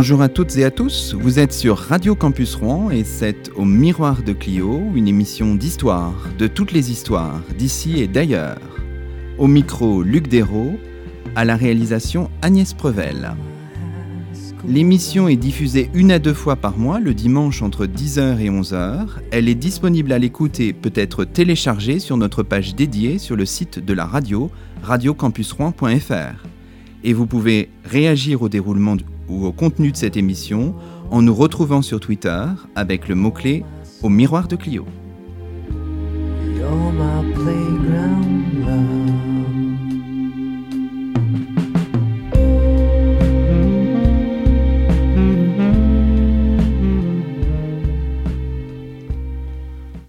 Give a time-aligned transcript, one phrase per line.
[0.00, 3.66] Bonjour à toutes et à tous, vous êtes sur Radio Campus Rouen et c'est au
[3.66, 8.56] Miroir de Clio, une émission d'histoire, de toutes les histoires, d'ici et d'ailleurs.
[9.36, 10.78] Au micro, Luc Dérault,
[11.36, 13.32] à la réalisation Agnès Prevel.
[14.66, 19.06] L'émission est diffusée une à deux fois par mois, le dimanche entre 10h et 11h.
[19.32, 23.44] Elle est disponible à l'écoute et peut être téléchargée sur notre page dédiée sur le
[23.44, 24.50] site de la radio,
[24.82, 26.46] radiocampusrouen.fr.
[27.04, 28.96] Et vous pouvez réagir au déroulement
[29.30, 30.74] ou au contenu de cette émission
[31.10, 32.44] en nous retrouvant sur Twitter
[32.74, 33.64] avec le mot-clé
[34.02, 34.84] au miroir de Clio.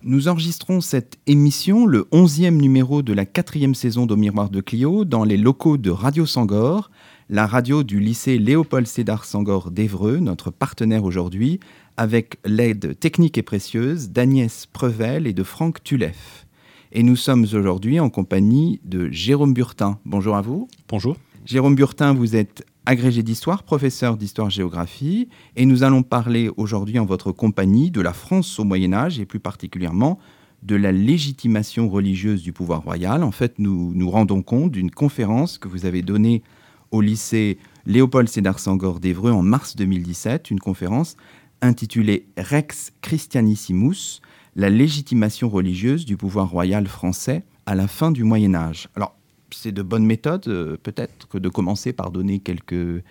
[0.03, 5.05] Nous enregistrons cette émission, le 11e numéro de la quatrième saison d'Au Miroir de Clio,
[5.05, 6.91] dans les locaux de Radio Sangor,
[7.31, 11.61] la radio du lycée Léopold Sédar Sangor d'Evreux, notre partenaire aujourd'hui,
[11.95, 16.45] avec l'aide technique et précieuse d'Agnès Prevel et de Franck Tulef.
[16.91, 19.97] Et nous sommes aujourd'hui en compagnie de Jérôme Burtin.
[20.03, 20.67] Bonjour à vous.
[20.89, 21.15] Bonjour.
[21.45, 27.31] Jérôme Burtin, vous êtes agrégé d'histoire, professeur d'histoire-géographie, et nous allons parler aujourd'hui en votre
[27.31, 30.19] compagnie de la France au Moyen Âge, et plus particulièrement
[30.63, 33.23] de la légitimation religieuse du pouvoir royal.
[33.23, 36.43] En fait, nous nous rendons compte d'une conférence que vous avez donnée
[36.91, 41.17] au lycée Léopold Sédar Sangor d'Evreux en mars 2017, une conférence
[41.61, 44.21] intitulée Rex Christianissimus,
[44.55, 48.89] la légitimation religieuse du pouvoir royal français à la fin du Moyen Âge.
[48.95, 49.15] Alors,
[49.51, 53.03] c'est de bonnes méthodes, euh, peut-être, que de commencer par donner quelques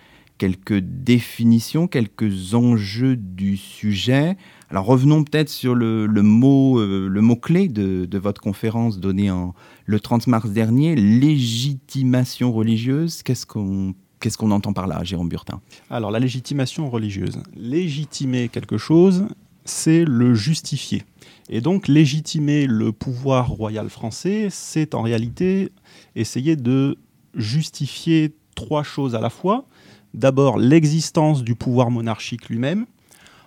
[0.73, 4.37] définitions, quelques enjeux du sujet.
[4.71, 9.53] Alors revenons peut-être sur le, mot, euh, le mot clé de, votre conférence donnée en,
[9.85, 13.21] le 30 mars dernier, légitimation religieuse.
[13.21, 15.61] Qu'est-ce qu'on Qu'est-ce qu'on entend par là, Jérôme Burtin?
[15.89, 17.41] Alors, la légitimation religieuse.
[17.55, 19.25] Légitimer quelque chose,
[19.65, 21.03] c'est le justifier.
[21.49, 25.71] Et donc, légitimer le pouvoir royal français, c'est en réalité
[26.15, 26.99] essayer de
[27.33, 29.65] justifier trois choses à la fois.
[30.13, 32.85] D'abord, l'existence du pouvoir monarchique lui-même.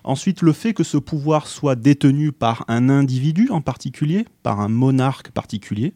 [0.05, 4.69] Ensuite, le fait que ce pouvoir soit détenu par un individu en particulier, par un
[4.69, 5.95] monarque particulier.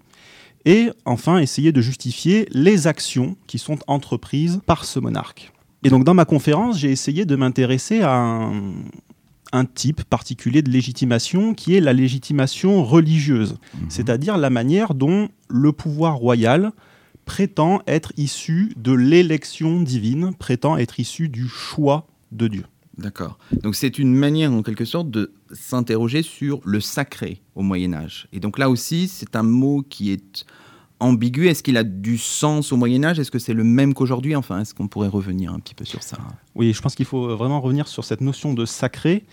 [0.64, 5.52] Et enfin, essayer de justifier les actions qui sont entreprises par ce monarque.
[5.84, 8.72] Et donc, dans ma conférence, j'ai essayé de m'intéresser à un,
[9.52, 13.86] un type particulier de légitimation qui est la légitimation religieuse, mhm.
[13.88, 16.72] c'est-à-dire la manière dont le pouvoir royal
[17.24, 22.64] prétend être issu de l'élection divine, prétend être issu du choix de Dieu.
[22.98, 23.38] D'accord.
[23.62, 28.28] Donc c'est une manière en quelque sorte de s'interroger sur le sacré au Moyen Âge.
[28.32, 30.44] Et donc là aussi, c'est un mot qui est
[31.00, 31.46] ambigu.
[31.46, 33.20] Est-ce qu'il a du sens au Moyen Âge?
[33.20, 34.34] Est-ce que c'est le même qu'aujourd'hui?
[34.34, 36.18] Enfin, est-ce qu'on pourrait revenir un petit peu sur ça?
[36.56, 39.24] Oui, je pense qu'il faut vraiment revenir sur cette notion de sacré,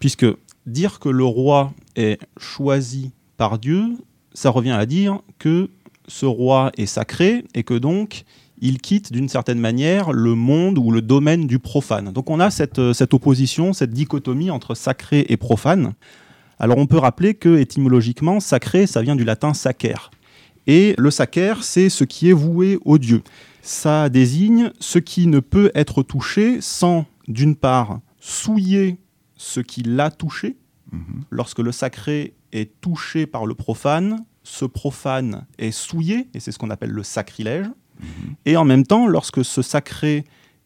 [0.00, 0.26] puisque
[0.66, 3.96] dire que le roi est choisi par Dieu,
[4.34, 5.70] ça revient à dire que
[6.08, 8.24] ce roi est sacré et que donc
[8.60, 12.12] il quitte d'une certaine manière le monde ou le domaine du profane.
[12.12, 15.94] Donc on a cette, cette opposition, cette dichotomie entre sacré et profane.
[16.58, 19.94] Alors on peut rappeler que étymologiquement, sacré, ça vient du latin sacer,
[20.68, 23.22] et le sacer, c'est ce qui est voué au Dieu.
[23.62, 28.98] Ça désigne ce qui ne peut être touché sans, d'une part, souiller
[29.36, 30.56] ce qui l'a touché.
[30.92, 31.22] Mhm.
[31.30, 36.58] Lorsque le sacré est touché par le profane, ce profane est souillé, et c'est ce
[36.58, 37.66] qu'on appelle le sacrilège.
[38.00, 38.34] Mhm.
[38.46, 40.24] Et en même temps, lorsque ce sacré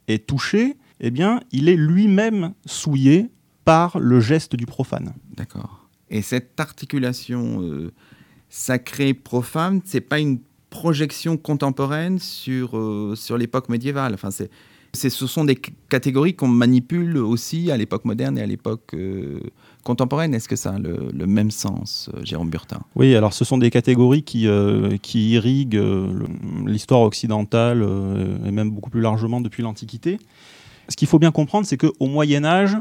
[0.09, 3.31] est touché, eh bien, il est lui-même souillé
[3.65, 5.15] par le geste du profane.
[5.37, 5.88] D'accord.
[6.10, 7.92] Et cette articulation euh,
[8.48, 10.41] sacré, profane, c'est pas une
[10.71, 14.15] projection contemporaine sur, euh, sur l'époque médiévale.
[14.15, 14.50] Enfin, c'est,
[14.94, 15.56] ce sont des
[15.88, 19.41] catégories qu'on manipule aussi à l'époque moderne et à l'époque euh,
[19.82, 20.34] contemporaine.
[20.34, 22.80] Est-ce que ça a le, même sens, euh, Jérôme Burtin?
[22.96, 24.46] Oui, alors ce sont des catégories qui,
[25.02, 25.82] qui irriguent
[26.66, 27.86] l'histoire occidentale
[28.44, 30.18] et même beaucoup plus largement depuis l'Antiquité.
[30.88, 32.76] Ce qu'il faut bien comprendre, c'est qu'au Moyen Âge,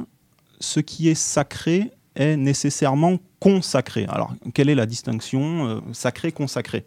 [0.60, 4.06] ce qui est sacré est nécessairement consacré.
[4.10, 6.86] Alors, quelle est la distinction euh, sacré-consacré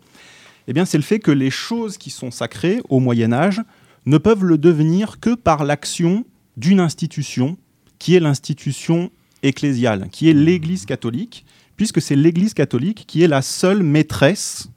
[0.69, 3.63] Eh bien, c'est le fait que les choses qui sont sacrées au Moyen Âge
[4.07, 6.25] ne peuvent le devenir que par l'action
[6.57, 7.57] d'une institution,
[7.99, 9.11] qui est l'institution
[9.45, 11.45] ecclésiale, qui est l'Église catholique,
[11.77, 14.69] puisque c'est l'Église catholique qui est la seule maîtresse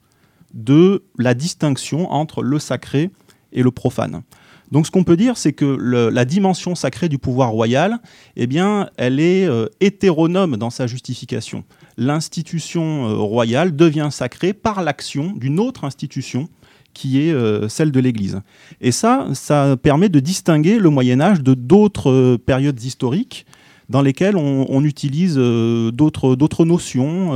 [0.54, 3.10] de la distinction entre le sacré
[3.52, 4.22] et le profane.
[4.70, 7.98] Donc ce qu'on peut dire, c'est que la dimension sacrée du pouvoir royal,
[8.36, 11.64] eh bien, elle est euh, hétéronome dans sa justification.
[11.96, 16.48] L'institution euh, royale devient sacrée par l'action d'une autre institution
[16.92, 18.40] qui est euh, celle de l'Église.
[18.80, 23.46] Et ça, ça permet de distinguer le Moyen Âge de d'autres périodes historiques
[23.88, 27.32] dans lesquelles on, utilise euh, d'autres notions,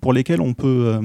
[0.00, 1.00] pour lesquelles on peut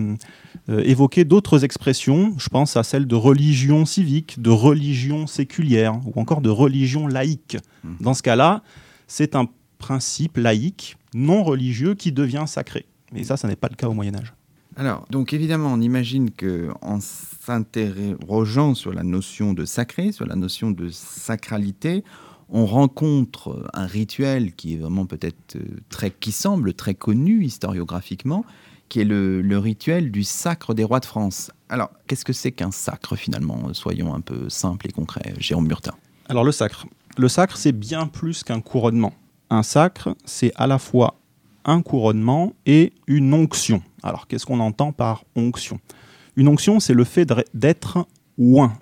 [0.70, 2.34] évoquer d'autres expressions.
[2.38, 7.58] Je pense à celle de religion civique, de religion séculière, ou encore de religion laïque.
[7.84, 7.90] Mmh.
[8.00, 8.64] Dans ce cas-là,
[9.08, 9.48] c'est un
[9.78, 12.86] principe laïque, non religieux, qui devient sacré.
[13.16, 14.34] Et ça, ça n'est pas le cas au Moyen Âge.
[14.78, 20.72] Alors, donc évidemment, on imagine qu'en s'interrogeant sur la notion de sacré, sur la notion
[20.72, 22.04] de sacralité,
[22.50, 28.46] on rencontre un rituel qui est vraiment peut-être euh, très, qui semble très connu historiographiquement,
[28.90, 31.52] qui est le, rituel du sacre des rois de France.
[31.70, 33.74] Alors, qu'est-ce que c'est qu'un sacre finalement?
[33.74, 35.94] Soyons un peu simples et concrets, Jérôme Murtin.
[36.30, 36.86] Alors, le sacre.
[37.18, 39.14] Le sacre, c'est bien plus qu'un couronnement.
[39.50, 41.16] Un sacre, c'est à la fois
[41.64, 43.82] un couronnement et une onction.
[44.04, 45.80] Alors, qu'est-ce qu'on entend par onction?
[46.36, 48.06] Une onction, c'est le fait d'être
[48.38, 48.74] oint,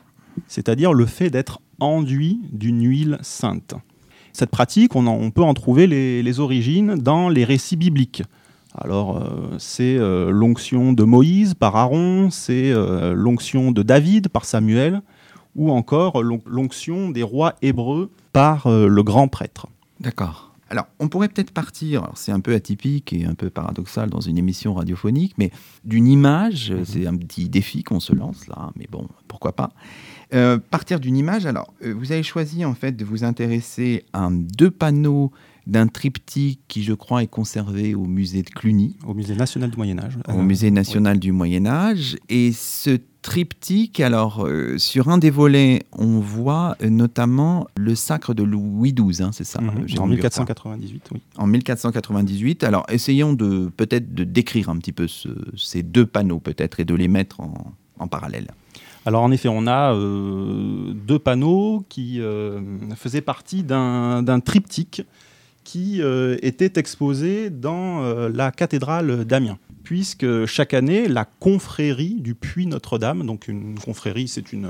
[0.48, 3.76] c'est-à-dire le fait d'être enduit d'une huile sainte.
[4.34, 8.24] Cette pratique, on, peut en trouver les, origines dans les récits bibliques.
[8.76, 14.46] Alors, euh, c'est euh, l'onction de Moïse par Aaron, c'est euh, l'onction de David par
[14.46, 15.04] Samuel,
[15.56, 19.68] ou encore l'onction des rois hébreux par le grand prêtre.
[20.00, 20.54] D'accord.
[20.72, 24.40] Alors, on pourrait peut-être partir, c'est un peu atypique et un peu paradoxal dans une
[24.40, 25.52] émission radiophonique, mais
[25.86, 26.86] d'une image, mhm.
[26.86, 29.70] c'est un petit défi qu'on se lance là, mais bon, pourquoi pas.
[30.34, 34.30] Euh, partir d'une image, alors, euh, vous avez choisi en fait de vous intéresser à
[34.32, 35.32] deux panneaux
[35.68, 38.98] d'un triptyque qui, je crois, est conservé au musée de Cluny.
[39.06, 40.18] Au musée national du Moyen Âge.
[40.28, 42.18] Au musée national du Moyen Âge.
[42.30, 48.34] Et ce triptyque, alors, euh, sur un des volets, on voit euh, notamment le sacre
[48.34, 49.88] de Louis XII, hein, c'est ça mhm.
[49.98, 51.22] En 1498, oui.
[51.38, 52.64] En 1498.
[52.66, 55.08] Alors, essayons de peut-être de décrire un petit peu
[55.58, 58.48] ces deux panneaux, peut-être, et de les mettre en, parallèle.
[59.06, 62.22] Alors en effet, on a euh, deux panneaux qui
[62.96, 65.04] faisaient partie d'un triptyque
[65.64, 69.58] qui euh, était exposé dans euh, la cathédrale d'Amiens.
[69.84, 74.70] Puisque chaque année, la confrérie du Puy Notre-Dame, donc une confrérie, c'est une,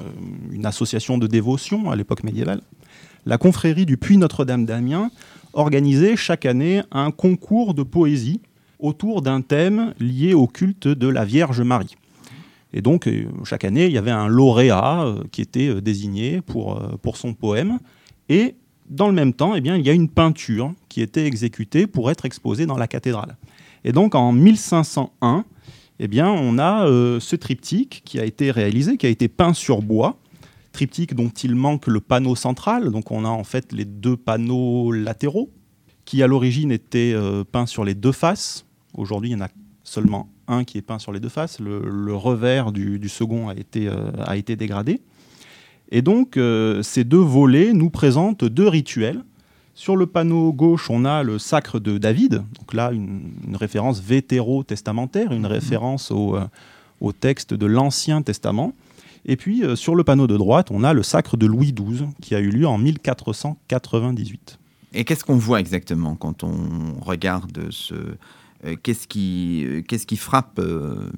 [0.52, 2.62] une, association de dévotion à l'époque médiévale,
[3.26, 5.12] la confrérie du Puy Notre-Dame d'Amiens
[5.54, 8.42] organisait chaque année un concours de poésie
[8.80, 11.96] autour d'un thème lié au culte de la Vierge Marie.
[12.74, 17.18] Et donc, euh, chaque année, il y avait un lauréat qui était désigné pour, pour
[17.18, 17.80] son poème.
[18.30, 18.56] Et
[18.90, 22.12] dans le même temps, eh bien, il y a une peinture qui était exécutée pour
[22.12, 23.38] être exposée dans la cathédrale.
[23.84, 25.46] Et donc en 1501,
[26.00, 29.54] eh bien, on a euh, ce triptyque qui a été réalisé, qui a été peint
[29.54, 30.18] sur bois,
[30.72, 32.92] triptyque dont il manque le panneau central.
[32.92, 35.50] Donc on a en fait les deux panneaux latéraux
[36.06, 38.66] qui à l'origine étaient euh, peints sur les deux faces.
[38.96, 39.50] Aujourd'hui, il y en a
[39.84, 41.60] seulement un qui est peint sur les deux faces.
[41.60, 45.02] Le, revers du, second a été, euh, a été dégradé.
[45.90, 49.24] Et donc, euh, ces deux volets nous présentent deux rituels.
[49.76, 55.32] Sur le panneau gauche, on a le sacre de David, donc là, une, référence vétéro-testamentaire,
[55.32, 55.48] une mhm.
[55.48, 56.46] référence au, euh,
[57.02, 58.74] au, texte de l'Ancien Testament.
[59.26, 62.36] Et puis, sur le panneau de droite, on a le sacre de Louis XII, qui
[62.36, 64.60] a eu lieu en 1498.
[64.94, 67.96] Et qu'est-ce qu'on voit exactement quand on regarde ce,
[68.82, 70.62] qu'est-ce qui, qu'est-ce qui frappe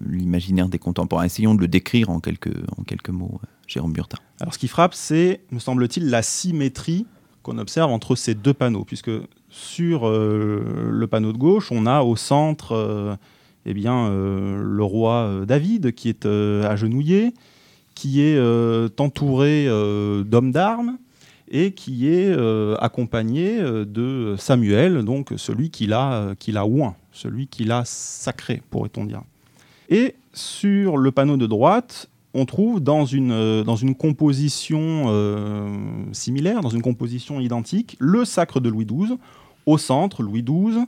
[0.05, 1.25] l'imaginaire des contemporains?
[1.25, 3.39] Essayons de le décrire en quelques, mots.
[3.67, 7.05] Jérôme Burtin Alors ce qui frappe, c'est, me semble-t-il, la symétrie
[7.43, 9.11] qu'on observe entre ces deux panneaux, puisque
[9.49, 13.15] sur euh, le panneau de gauche, on a au centre euh,
[13.65, 17.33] eh bien, euh, le roi David qui est agenouillé,
[17.93, 18.39] qui est
[18.99, 19.67] entouré
[20.25, 20.97] d'hommes d'armes
[21.49, 22.35] et qui est
[22.79, 26.35] accompagné de Samuel, donc celui qui l'a
[26.65, 29.23] oint, celui qui l'a sacré, pourrait-on dire.
[29.89, 35.69] Et sur le panneau de droite, on trouve dans une, euh, composition euh,
[36.11, 39.17] similaire, dans une composition identique, le sacre de Louis XII,
[39.65, 40.85] au centre, Louis XII,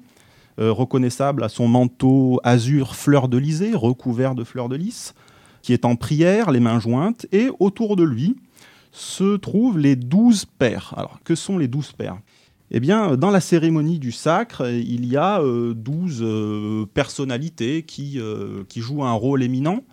[0.60, 5.14] euh, reconnaissable à son manteau azur fleur de lysée, recouvert de fleurs de lys,
[5.62, 8.36] qui est en prière, les mains jointes, et autour de lui
[8.92, 10.94] se trouvent les douze pères.
[10.98, 12.18] Alors, que sont les douze pères
[12.72, 15.42] eh bien, dans la cérémonie du sacre, il y a
[15.74, 16.26] douze
[16.94, 18.20] personnalités qui,
[18.68, 19.84] qui jouent un rôle éminent.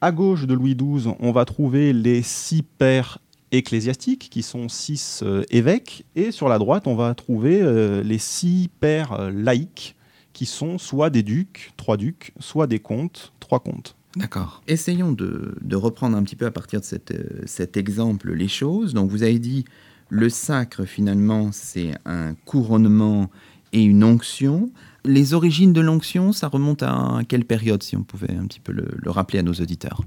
[0.00, 3.18] À gauche de Louis XII, on va trouver les six pères
[3.52, 8.18] ecclésiastiques, qui sont six euh, évêques, et sur la droite, on va trouver euh, les
[8.18, 9.96] six pères euh, laïcs,
[10.32, 13.96] qui sont soit des ducs, trois ducs, soit des comtes, trois comtes.
[14.16, 14.62] D'accord.
[14.66, 18.94] Essayons de, reprendre un petit peu à partir de cet exemple les choses.
[18.94, 19.64] Donc vous avez dit,
[20.08, 23.28] le sacre, finalement, c'est un couronnement
[23.72, 24.70] et une onction.
[25.04, 28.72] Les origines de l'onction, ça remonte à quelle période, si on pouvait un petit peu
[28.72, 30.02] le, rappeler à nos auditeurs?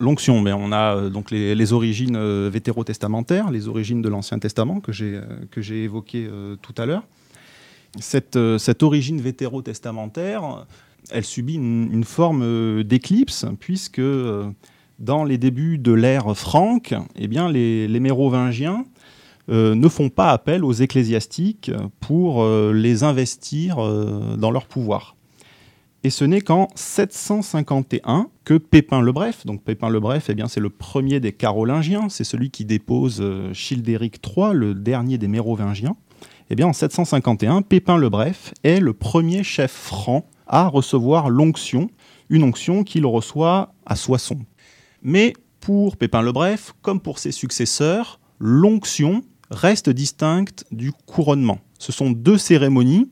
[0.00, 4.80] L'onction, mais on a euh, donc les, origines euh, vétérotestamentaires, les origines de l'Ancien Testament
[4.80, 7.04] que j'ai euh, évoquées euh, tout à l'heure.
[8.00, 10.64] Cette, cette origine vétérotestamentaire,
[11.10, 14.00] elle subit une, forme d'éclipse puisque
[14.98, 18.86] dans les débuts de l'ère franque, eh bien les mérovingiens
[19.48, 25.16] euh, ne font pas appel aux ecclésiastiques pour euh, les investir euh, dans leur pouvoir.
[26.04, 30.60] Et ce n'est qu'en 751 que Pépin le Bref, donc Pépin le Bref, eh c'est
[30.60, 33.22] le premier des Carolingiens, c'est celui qui dépose
[33.52, 35.94] Childéric III, le dernier des Mérovingiens.
[36.50, 41.88] Eh bien en 751, Pépin le Bref est le premier chef franc à recevoir l'onction,
[42.30, 44.40] une onction qu'il reçoit à Soissons.
[45.02, 49.22] Mais pour Pépin le Bref, comme pour ses successeurs, l'onction
[49.52, 51.60] reste distincte du couronnement.
[51.78, 53.10] Ce sont deux cérémonies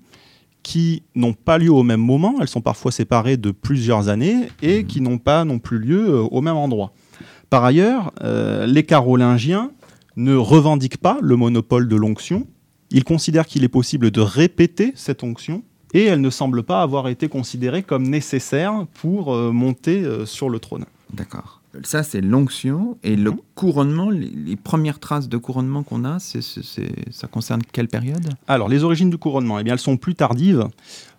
[0.62, 4.84] qui n'ont pas lieu au même moment, elles sont parfois séparées de plusieurs années et
[4.84, 6.92] qui n'ont pas non plus lieu euh, au même endroit.
[7.48, 9.70] Par ailleurs, euh, les Carolingiens
[10.16, 12.46] ne revendiquent pas le monopole de l'onction,
[12.90, 15.62] ils considèrent qu'il est possible de répéter cette onction
[15.94, 20.48] et elle ne semble pas avoir été considérée comme nécessaire pour euh, monter euh, sur
[20.48, 20.84] le trône.
[21.12, 21.59] D'accord.
[21.84, 22.98] Ça, c'est l'onction.
[23.04, 23.36] Et le Mhm.
[23.54, 27.86] couronnement, les, les premières traces de couronnement qu'on a, c'est, c'est- c'est- ça concerne quelle
[27.86, 28.28] période?
[28.48, 30.64] Alors, les origines du couronnement, eh bien, elles sont plus tardives.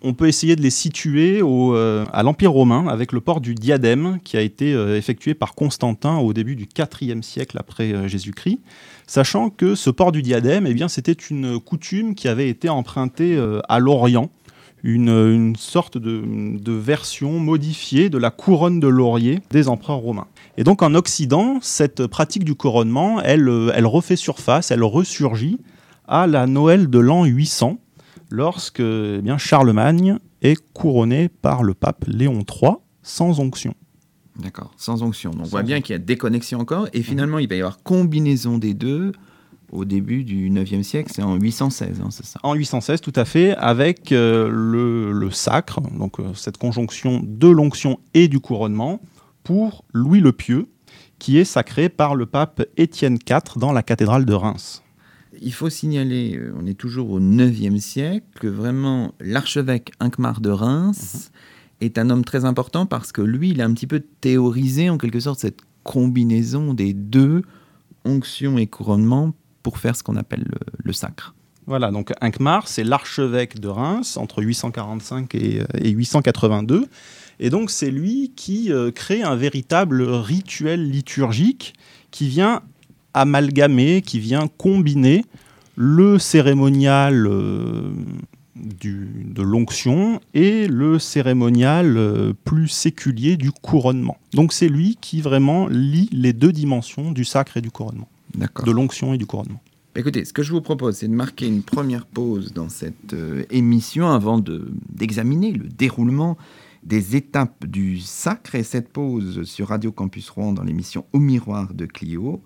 [0.02, 3.54] On peut essayer de les situer au, euh, à l'Empire romain avec le port du
[3.54, 6.68] diadème qui a été euh, effectué par Constantin au début du
[7.00, 8.58] IVe siècle après euh, Jésus-Christ,
[9.06, 13.36] sachant que ce port du diadème, eh bien, c'était une coutume qui avait été empruntée
[13.36, 14.30] euh, à l'Orient,
[14.82, 16.22] une, une sorte de,
[16.58, 20.26] de version modifiée de la couronne de laurier des empereurs romains.
[20.56, 25.58] Et donc en Occident, cette pratique du couronnement, elle, euh, elle refait surface, elle ressurgit
[26.08, 27.78] à la Noël de l'an 800,
[28.30, 32.72] lorsque eh bien, Charlemagne est couronné par le pape Léon III
[33.02, 33.74] sans onction.
[34.38, 35.30] D'accord, sans onction.
[35.30, 36.88] Donc on voit bien qu'il y a déconnexion encore.
[36.92, 39.12] Et finalement, il va y avoir combinaison des deux
[39.72, 41.10] au début du 9e siècle.
[41.12, 45.30] C'est en 816, hein, c'est ça En 816, tout à fait, avec euh, le, le
[45.30, 49.00] sacre, donc euh, cette conjonction de l'onction et du couronnement,
[49.42, 50.68] pour Louis le Pieux,
[51.18, 54.82] qui est sacré par le pape Étienne IV dans la cathédrale de Reims.
[55.40, 60.50] Il faut signaler, euh, on est toujours au 9e siècle, que vraiment l'archevêque Inquemar de
[60.50, 61.32] Reims
[61.80, 64.98] est un homme très important parce que lui, il a un petit peu théorisé en
[64.98, 67.42] quelque sorte cette combinaison des deux,
[68.04, 70.44] onction et couronnement, pour faire ce qu'on appelle
[70.84, 71.34] le, sacre.
[71.66, 76.86] Voilà, donc Inquemar, c'est l'archevêque de Reims entre 845 et, euh, et 882.
[77.40, 81.74] Et donc c'est lui qui euh, crée un véritable rituel liturgique
[82.10, 82.62] qui vient
[83.14, 85.24] amalgamer, qui vient combiner
[85.76, 87.90] le cérémonial euh,
[88.54, 91.98] de l'onction et le cérémonial
[92.44, 94.18] plus séculier du couronnement.
[94.34, 98.08] Donc c'est lui qui vraiment lie les deux dimensions du sacre et du couronnement.
[98.36, 99.60] De l'onction et du couronnement.
[99.94, 103.44] Écoutez, ce que je vous propose, c'est de marquer une première pause dans cette euh,
[103.50, 106.38] émission avant de- d'examiner le déroulement
[106.82, 108.54] des étapes du sacre.
[108.54, 112.42] Et cette pause sur Radio Campus Rouen dans l'émission Au miroir de Clio,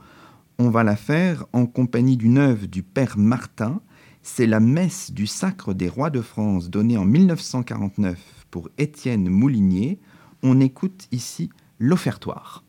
[0.58, 3.80] on va la faire en compagnie d'une œuvre du Père Martin.
[4.22, 8.18] C'est la messe du sacre des rois de France donnée en 1949
[8.50, 10.00] pour Étienne Moulinier.
[10.42, 12.64] On écoute ici l'offertoire.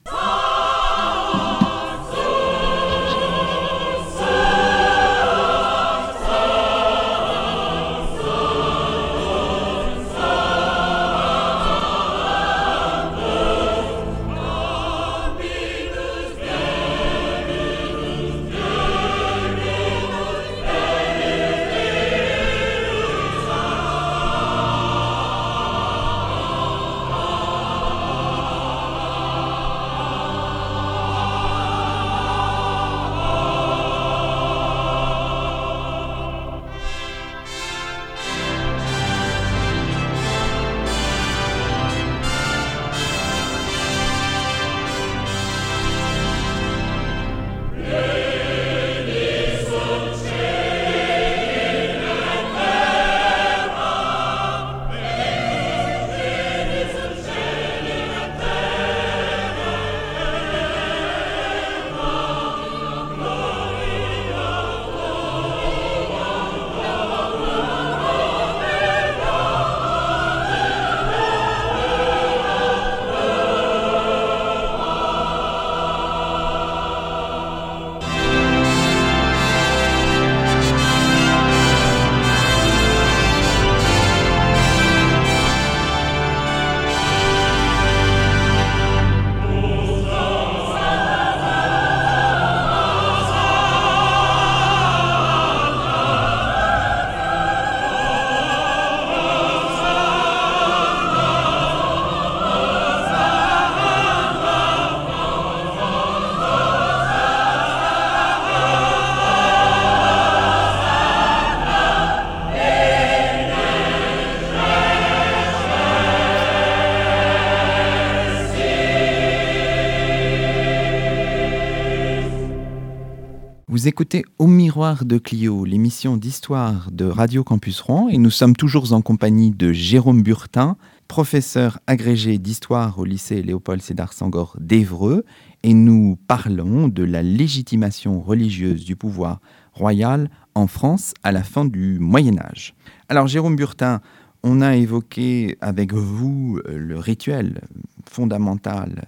[123.87, 128.91] Écoutez Au miroir de Clio, l'émission d'histoire de Radio Campus Rouen, et nous sommes toujours
[128.91, 130.75] en compagnie de Jérôme Burtin,
[131.07, 135.23] professeur agrégé d'histoire au lycée Léopold Sédar Sangor d'Evreux,
[135.63, 139.39] et nous parlons de la légitimation religieuse du pouvoir
[139.71, 142.75] royal en France à la fin du Moyen Âge.
[143.07, 144.01] Alors Jérôme Burtin,
[144.43, 147.61] on a évoqué avec vous euh, le rituel
[148.05, 149.05] fondamental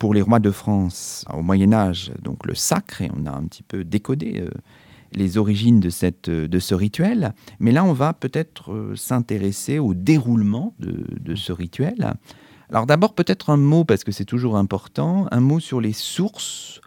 [0.00, 3.44] pour les rois de France au Moyen Âge, donc le sacre, et on a un
[3.44, 4.50] petit peu décodé euh,
[5.12, 7.34] les origines de, cette, de ce rituel.
[7.60, 12.14] Mais là, on va peut-être euh, s'intéresser au déroulement de, ce rituel.
[12.70, 16.80] Alors d'abord, peut-être un mot, parce que c'est toujours important, un mot sur les sources.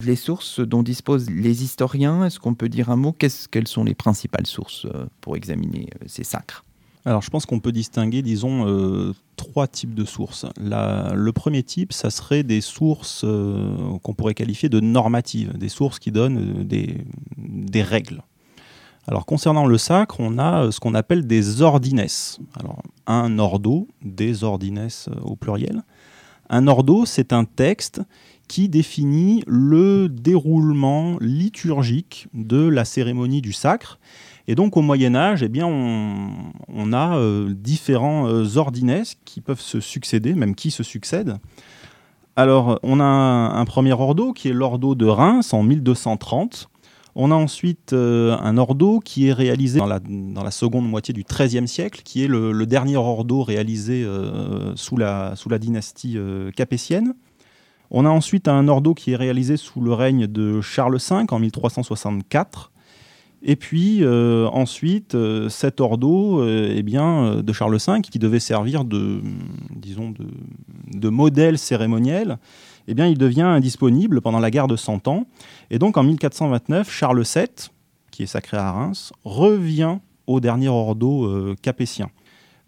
[0.00, 3.12] Les sources dont disposent les historiens, est-ce qu'on peut dire un mot?
[3.12, 4.86] Quelles sont les principales sources
[5.22, 6.64] pour examiner ces sacres?
[7.04, 10.44] Alors, je pense qu'on peut distinguer, disons, euh, trois types de sources.
[10.58, 15.98] le premier type, ça serait des sources euh, qu'on pourrait qualifier de normatives, des sources
[15.98, 18.22] qui donnent euh, des, règles.
[19.08, 22.04] Alors, concernant le sacre, on a ce qu'on appelle des ordines.
[22.58, 24.88] Alors, un ordo, des ordines
[25.22, 25.84] au pluriel.
[26.50, 28.02] Un ordo, c'est un texte
[28.46, 33.98] qui définit le déroulement liturgique de la cérémonie du sacre
[34.50, 39.78] et donc au Moyen Âge, eh bien, on, a euh, différents euh, qui peuvent se
[39.78, 41.36] succéder, même qui se succèdent.
[42.34, 46.68] Alors on a un, premier ordo qui est l'ordo de Reims en 1230.
[47.14, 51.68] On a ensuite euh, un ordo qui est réalisé dans la, seconde moitié du XIIIe
[51.68, 54.04] siècle, qui est le, dernier ordo réalisé
[54.74, 56.18] sous, la, sous, la, dynastie
[56.56, 57.14] capétienne.
[57.92, 61.38] On a ensuite un ordo qui est réalisé sous le règne de Charles V en
[61.38, 62.69] 1364.
[63.42, 68.84] Et puis euh, ensuite, euh, cet ordo euh, eh de Charles V, qui devait servir
[68.84, 69.22] de,
[69.70, 72.38] disons, de, modèle cérémoniel,
[72.86, 75.26] eh bien, il devient indisponible pendant la guerre de Cent Ans.
[75.70, 77.70] Et donc en 1429, Charles VII,
[78.10, 82.10] qui est sacré à Reims, revient au dernier ordo capétien.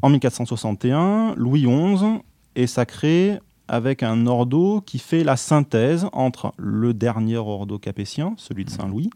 [0.00, 2.20] En 1461, Louis XI
[2.56, 8.64] est sacré avec un ordo qui fait la synthèse entre le dernier ordo capétien, celui
[8.64, 9.10] de Saint-Louis,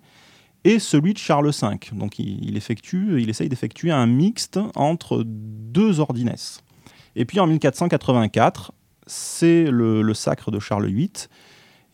[0.67, 1.79] et celui de Charles V.
[1.93, 6.35] Donc il, effectue, il essaye d'effectuer un mixte entre deux ordines.
[7.15, 8.73] Et puis en 1484,
[9.07, 11.13] c'est le, sacre de Charles VIII.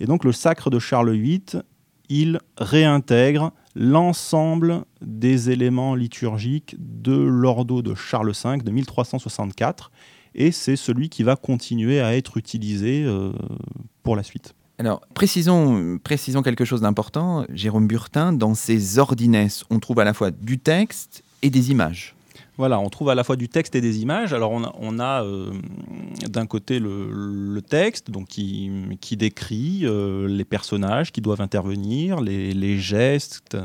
[0.00, 1.60] Et donc le sacre de Charles VIII,
[2.08, 9.92] il réintègre l'ensemble des éléments liturgiques de l'ordo de Charles V de 1364.
[10.34, 13.32] Et c'est celui qui va continuer à être utilisé euh,
[14.02, 14.54] pour la suite.
[14.82, 17.46] Alors, précisons, précisons quelque chose d'important.
[17.54, 22.16] Jérôme Burtin, dans ses ordines, on trouve à la fois du texte et des images.
[22.58, 24.32] Voilà, on trouve à la fois du texte et des images.
[24.32, 25.52] Alors on a, euh,
[26.28, 33.56] d'un côté le, texte donc qui, décrit euh, les personnages qui doivent intervenir, les, gestes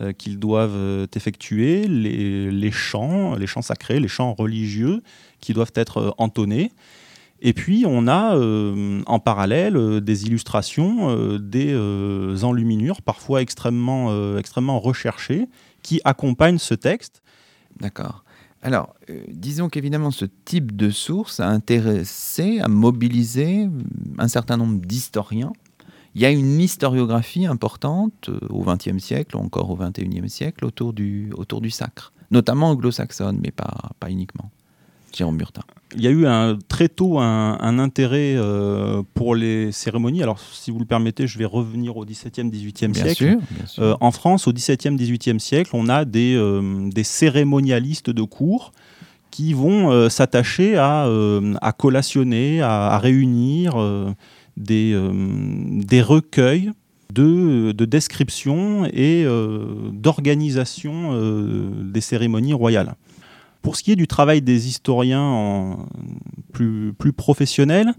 [0.00, 5.02] euh, qu'ils doivent effectuer, les, chants, les chants sacrés, les chants religieux
[5.40, 6.72] qui doivent être entonnés.
[7.44, 11.74] Et puis, on a euh, en parallèle euh, des illustrations, euh, des
[12.44, 15.48] enluminures, parfois extrêmement, extrêmement recherchées,
[15.82, 17.20] qui accompagnent ce texte.
[17.80, 18.24] D'accord.
[18.62, 18.94] Alors,
[19.28, 23.68] disons qu'évidemment, ce type de source a intéressé, a mobilisé
[24.18, 25.52] un certain nombre d'historiens.
[26.14, 30.92] Il y a une historiographie importante au XXe siècle, ou encore au XXIe siècle, autour
[30.92, 34.52] du, autour du sacre, notamment anglo-saxonne, mais pas, pas uniquement.
[35.16, 35.62] Jérôme Burtin
[35.96, 40.22] il y a eu un, très tôt un, intérêt euh, pour les cérémonies.
[40.22, 43.38] Alors, si vous le permettez, je vais revenir au XVIIe, XVIIIe siècle.
[43.78, 48.72] Euh, en France, au XVIIe, XVIIIe siècle, on a des, euh, des cérémonialistes de cours
[49.30, 51.08] qui vont s'attacher à,
[51.62, 53.76] à, collationner, à, réunir
[54.58, 54.94] des,
[55.86, 56.70] des recueils
[57.10, 59.24] de, de description et
[59.94, 61.18] d'organisation
[61.82, 62.94] des cérémonies royales.
[63.62, 65.78] Pour ce qui est du travail des historiens
[66.52, 67.94] plus, professionnels,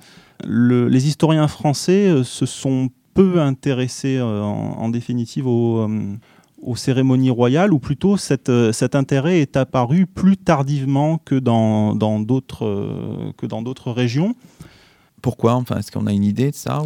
[0.45, 6.15] les historiens français euh, se sont peu intéressés euh, en, définitive euh,
[6.61, 14.35] aux, cérémonies royales, ou plutôt cet intérêt est apparu plus tardivement que dans d'autres régions.
[15.21, 15.53] Pourquoi?
[15.55, 16.81] Enfin, Est-ce qu'on a une idée de ça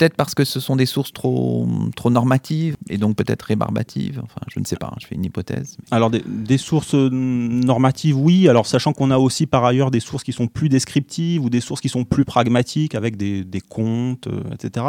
[0.00, 4.20] peut-être parce que ce sont des sources trop, trop normatives et donc peut-être rébarbatives.
[4.24, 5.76] Enfin, je ne sais pas, je fais une hypothèse.
[5.90, 8.48] Alors, des, sources euh, normatives, oui.
[8.48, 11.60] Alors, sachant qu'on a aussi par ailleurs des sources qui sont plus descriptives ou des
[11.60, 14.86] sources qui sont plus pragmatiques avec des, des comptes, euh, etc.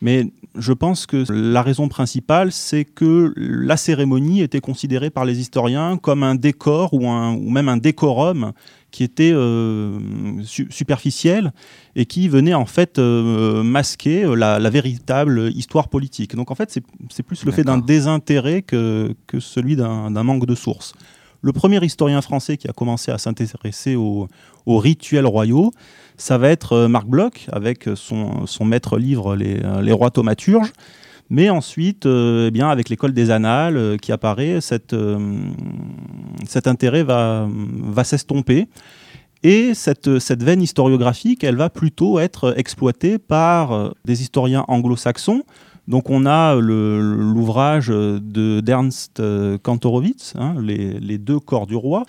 [0.00, 5.38] Mais je pense que la raison principale, c'est que la cérémonie était considérée par les
[5.40, 8.52] historiens comme un décor ou même un décorum
[8.90, 9.98] qui était euh,
[10.44, 11.52] superficiel
[11.96, 16.34] et qui venait en fait euh, masquer la, véritable histoire politique.
[16.36, 16.70] Donc en fait,
[17.10, 20.94] c'est plus le fait d'un désintérêt que, que celui d'un manque de sources.
[21.42, 24.28] Le premier historien français qui a commencé à s'intéresser aux,
[24.66, 25.72] rituels royaux,
[26.16, 30.72] ça va être euh, Marc Bloch, avec son, maître livre Les, rois thaumaturges.
[31.30, 34.92] Mais ensuite, euh, eh bien, avec l'école des annales euh, qui apparaît, cet
[36.66, 37.48] intérêt va,
[38.04, 38.68] s'estomper.
[39.42, 40.08] Et cette,
[40.42, 45.44] veine historiographique, elle va plutôt être exploitée par des historiens anglo-saxons
[45.90, 52.04] donc on a l'ouvrage de d'Ernst euh, Kantorowicz, hein, les, deux corps du roi.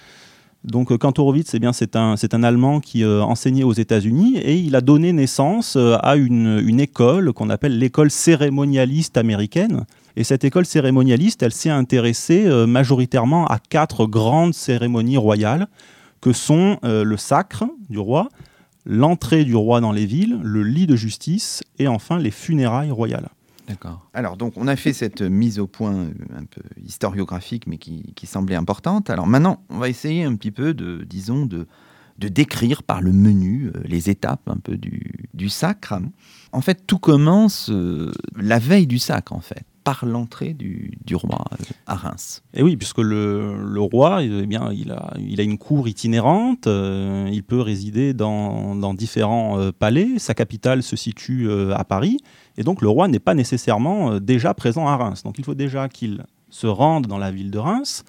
[0.63, 5.11] Donc Kantorowicz, eh c'est un, Allemand qui euh, enseignait aux États-Unis et il a donné
[5.11, 9.85] naissance euh, à une, une école qu'on appelle l'école cérémonialiste américaine.
[10.15, 15.67] Et cette école cérémonialiste, elle s'est intéressée majoritairement à quatre grandes cérémonies royales,
[16.19, 18.27] que sont le sacre du roi,
[18.85, 23.29] l'entrée du roi dans les villes, le lit de justice et enfin les funérailles royales.
[23.71, 24.09] D'accord.
[24.13, 28.13] Alors, donc, on a fait cette mise au point euh, un peu historiographique, mais qui,
[28.25, 29.09] semblait importante.
[29.09, 31.67] Alors, maintenant, on va essayer un petit peu de, disons, de,
[32.17, 35.95] de décrire par le menu euh, les étapes un peu du, du sacre.
[36.51, 41.43] En fait, tout commence euh, la veille du sacre, en fait par l'entrée du, roi
[41.85, 42.43] à Reims.
[42.53, 47.43] Et oui, puisque le, roi, eh bien, il, a, il a une cour itinérante, il
[47.43, 52.19] peut résider dans, différents palais, sa capitale se situe à Paris,
[52.57, 55.23] et donc le roi n'est pas nécessairement euh, déjà présent à Reims.
[55.23, 58.03] Donc il faut déjà qu'il se rende dans la ville de Reims.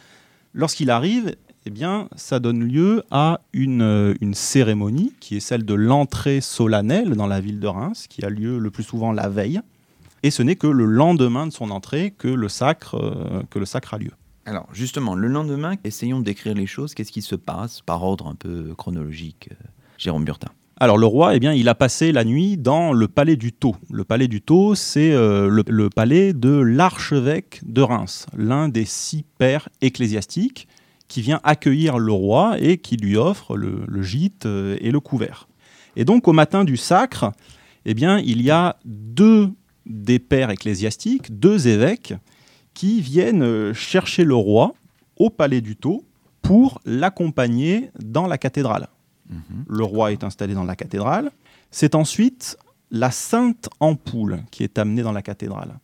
[0.53, 5.75] Lorsqu'il arrive, eh bien, ça donne lieu à euh, une, cérémonie qui est celle de
[5.75, 9.61] l'entrée solennelle dans la ville de Reims, qui a lieu le plus souvent la veille.
[10.23, 13.65] Et ce n'est que le lendemain de son entrée que le sacre, euh, que le
[13.65, 14.13] sacre a lieu.
[14.45, 16.95] Alors justement, le lendemain, essayons de décrire les choses.
[16.95, 19.51] Qu'est-ce qui se passe par ordre un peu chronologique,
[19.99, 20.51] Jérôme Burtin?
[20.83, 23.77] Alors le roi, eh bien, il a passé la nuit dans le palais du Tau.
[23.89, 29.25] Le palais du Tau, c'est euh, le, palais de l'archevêque de Reims, l'un des six
[29.39, 30.67] pères ecclésiastiques
[31.07, 35.47] qui vient accueillir le roi et qui lui offre le, gîte euh, et le couvert.
[35.95, 37.33] Et donc au matin du sacre,
[37.85, 39.53] eh bien, il y a deux
[39.87, 42.15] des pères ecclésiastiques, deux évêques,
[42.75, 44.75] qui viennent euh, chercher le roi
[45.17, 46.05] au palais du Tau
[46.41, 48.89] pour l'accompagner dans la cathédrale.
[49.29, 49.65] Mhm.
[49.69, 51.31] Le roi est installé dans la cathédrale.
[51.71, 52.57] C'est ensuite
[52.91, 55.79] la sainte ampoule qui est amenée dans la cathédrale.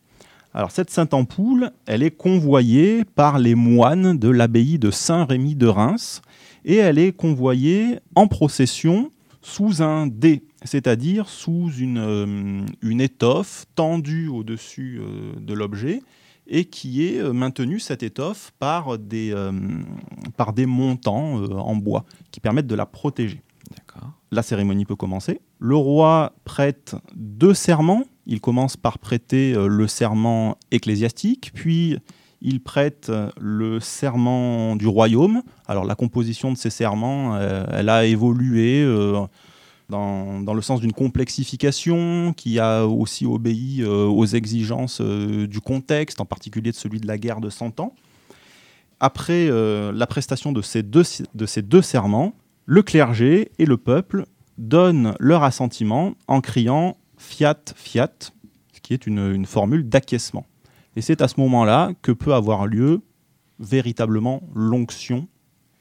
[0.53, 5.67] Alors cette sainte ampoule, elle est convoyée par les moines de l'abbaye de Saint-Rémy de
[5.67, 6.21] Reims
[6.65, 13.65] et elle est convoyée en procession sous un dé, c'est-à-dire sous une, euh, une, étoffe
[13.75, 16.01] tendue au-dessus euh, de l'objet
[16.47, 19.33] et qui est euh, maintenue, cette étoffe, par des,
[20.35, 23.41] par des montants en bois qui permettent de la protéger.
[24.31, 25.41] La cérémonie peut commencer.
[25.59, 28.03] Le roi prête deux serments.
[28.27, 31.97] Il commence par prêter le serment ecclésiastique, puis
[32.41, 35.41] il prête le serment du royaume.
[35.67, 38.85] Alors la composition de ces serments, elle a évolué
[39.89, 46.21] dans, le sens d'une complexification qui a aussi obéi euh, aux exigences euh, du contexte,
[46.21, 47.93] en particulier de celui de la guerre de Cent Ans.
[48.99, 52.33] Après euh, la prestation de ces, deux, serments,
[52.65, 54.25] le clergé et le peuple
[54.57, 58.11] donnent leur assentiment en criant fiat, fiat,
[58.73, 60.45] ce qui est une formule d'acquiescement.
[60.95, 63.01] Et c'est à ce moment-là que peut avoir lieu
[63.59, 65.27] véritablement l'onction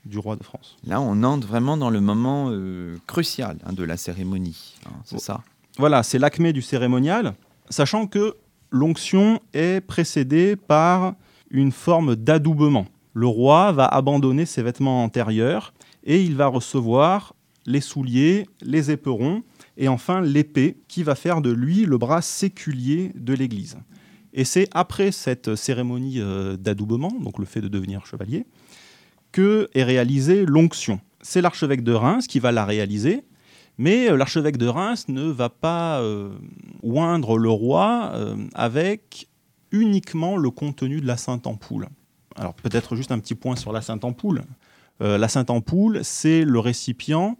[0.08, 0.76] du roi de France.
[0.84, 5.20] Là, on entre vraiment dans le moment euh, crucial hein, de la cérémonie, hein, c'est
[5.20, 5.42] ça
[5.78, 7.34] Voilà, c'est l'acmé du cérémonial,
[7.70, 8.34] sachant que
[8.70, 11.14] l'onction est précédée par
[11.50, 12.86] une forme d'adoubement.
[13.14, 15.72] Le roi va abandonner ses vêtements antérieurs
[16.04, 17.34] et il va recevoir
[17.66, 19.42] les souliers, les éperons
[19.76, 23.76] et enfin l'épée qui va faire de lui le bras séculier de l'Église.
[24.32, 28.46] Et c'est après cette cérémonie euh, d'adoubement, donc le fait de devenir chevalier,
[29.32, 31.00] que est réalisée l'onction.
[31.20, 33.24] C'est l'archevêque de Reims qui va la réaliser,
[33.78, 36.30] mais euh, l'archevêque de Reims ne va pas euh,
[36.82, 39.28] oindre le roi euh, avec
[39.70, 41.88] uniquement le contenu de la Sainte Ampoule.
[42.36, 44.42] Alors peut-être juste un petit point sur la Sainte Ampoule.
[45.00, 47.36] la Sainte Ampoule, c'est le récipient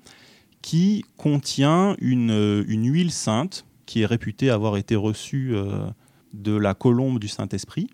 [0.60, 5.54] qui contient une, une, huile sainte qui est réputée avoir été reçue
[6.34, 7.88] de la colombe du Saint-Esprit.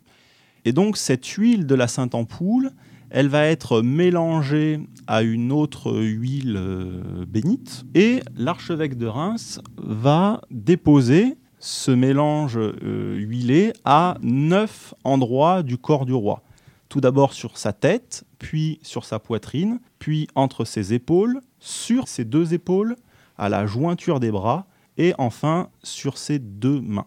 [0.65, 2.73] Et donc cette huile de la Sainte Ampoule,
[3.15, 10.41] elle va être mélangée à une autre huile euh, bénite et l'archevêque de Reims va
[10.51, 16.43] déposer ce mélange euh, huilé à neuf endroits du corps du roi.
[16.89, 22.25] Tout d'abord sur sa tête, puis sur sa poitrine, puis entre ses épaules, sur ses
[22.25, 22.97] deux épaules,
[23.39, 24.67] à la jointure des bras,
[24.99, 27.07] et enfin sur ses deux mains.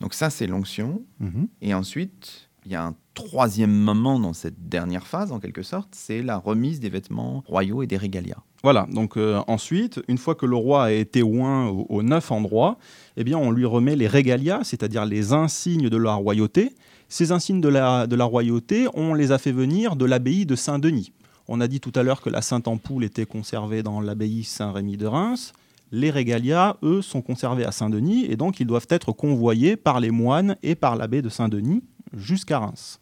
[0.00, 1.02] Donc ça, c'est l'onction.
[1.18, 1.48] Mhm.
[1.62, 5.88] Et ensuite, il y a un troisième moment dans cette dernière phase, en quelque sorte,
[5.92, 8.42] c'est la remise des vêtements royaux et des régalias.
[8.62, 12.76] Voilà, donc euh, ensuite, une fois que le roi a été oint aux, neuf endroits,
[13.16, 16.74] eh bien, on lui remet les régalias, c'est-à-dire les insignes de la royauté.
[17.08, 20.54] Ces insignes de la, de la royauté, on les a fait venir de l'abbaye de
[20.54, 21.12] Saint-Denis.
[21.46, 25.06] On a dit tout à l'heure que la Sainte-Ampoule était conservée dans l'abbaye Saint-Rémy de
[25.06, 25.54] Reims.
[25.90, 30.10] Les régalias, eux, sont conservés à Saint-Denis et donc ils doivent être convoyés par les
[30.10, 31.82] moines et par l'abbé de Saint-Denis
[32.16, 33.00] jusqu'à Reims.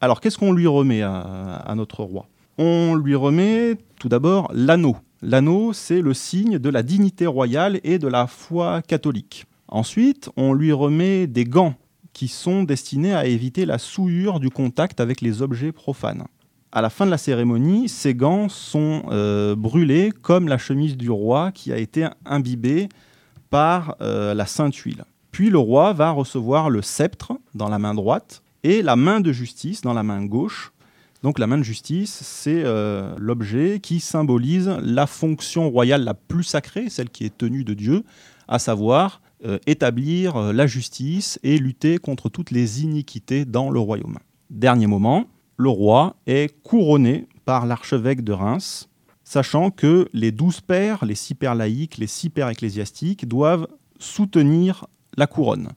[0.00, 2.28] Alors, qu'est-ce qu'on lui remet à, notre roi?
[2.58, 4.96] On lui remet tout d'abord l'anneau.
[5.22, 9.46] L'anneau, c'est le signe de la dignité royale et de la foi catholique.
[9.68, 11.74] Ensuite, on lui remet des gants
[12.12, 16.24] qui sont destinés à éviter la souillure du contact avec les objets profanes.
[16.72, 21.10] À la fin de la cérémonie, ces gants sont euh, brûlés comme la chemise du
[21.10, 22.88] roi qui a été imbibée
[23.50, 25.04] par euh, la sainte huile.
[25.30, 29.32] Puis le roi va recevoir le sceptre dans la main droite et la main de
[29.32, 30.72] justice dans la main gauche.
[31.22, 36.44] Donc la main de justice, c'est euh, l'objet qui symbolise la fonction royale la plus
[36.44, 38.04] sacrée, celle qui est tenue de Dieu,
[38.48, 43.80] à savoir euh, établir euh, la justice et lutter contre toutes les iniquités dans le
[43.80, 44.18] royaume.
[44.50, 48.88] Dernier moment, le roi est couronné par l'archevêque de Reims,
[49.24, 53.66] sachant que les douze pères, les six pères laïcs, les six pères ecclésiastiques doivent
[53.98, 55.70] soutenir la couronne.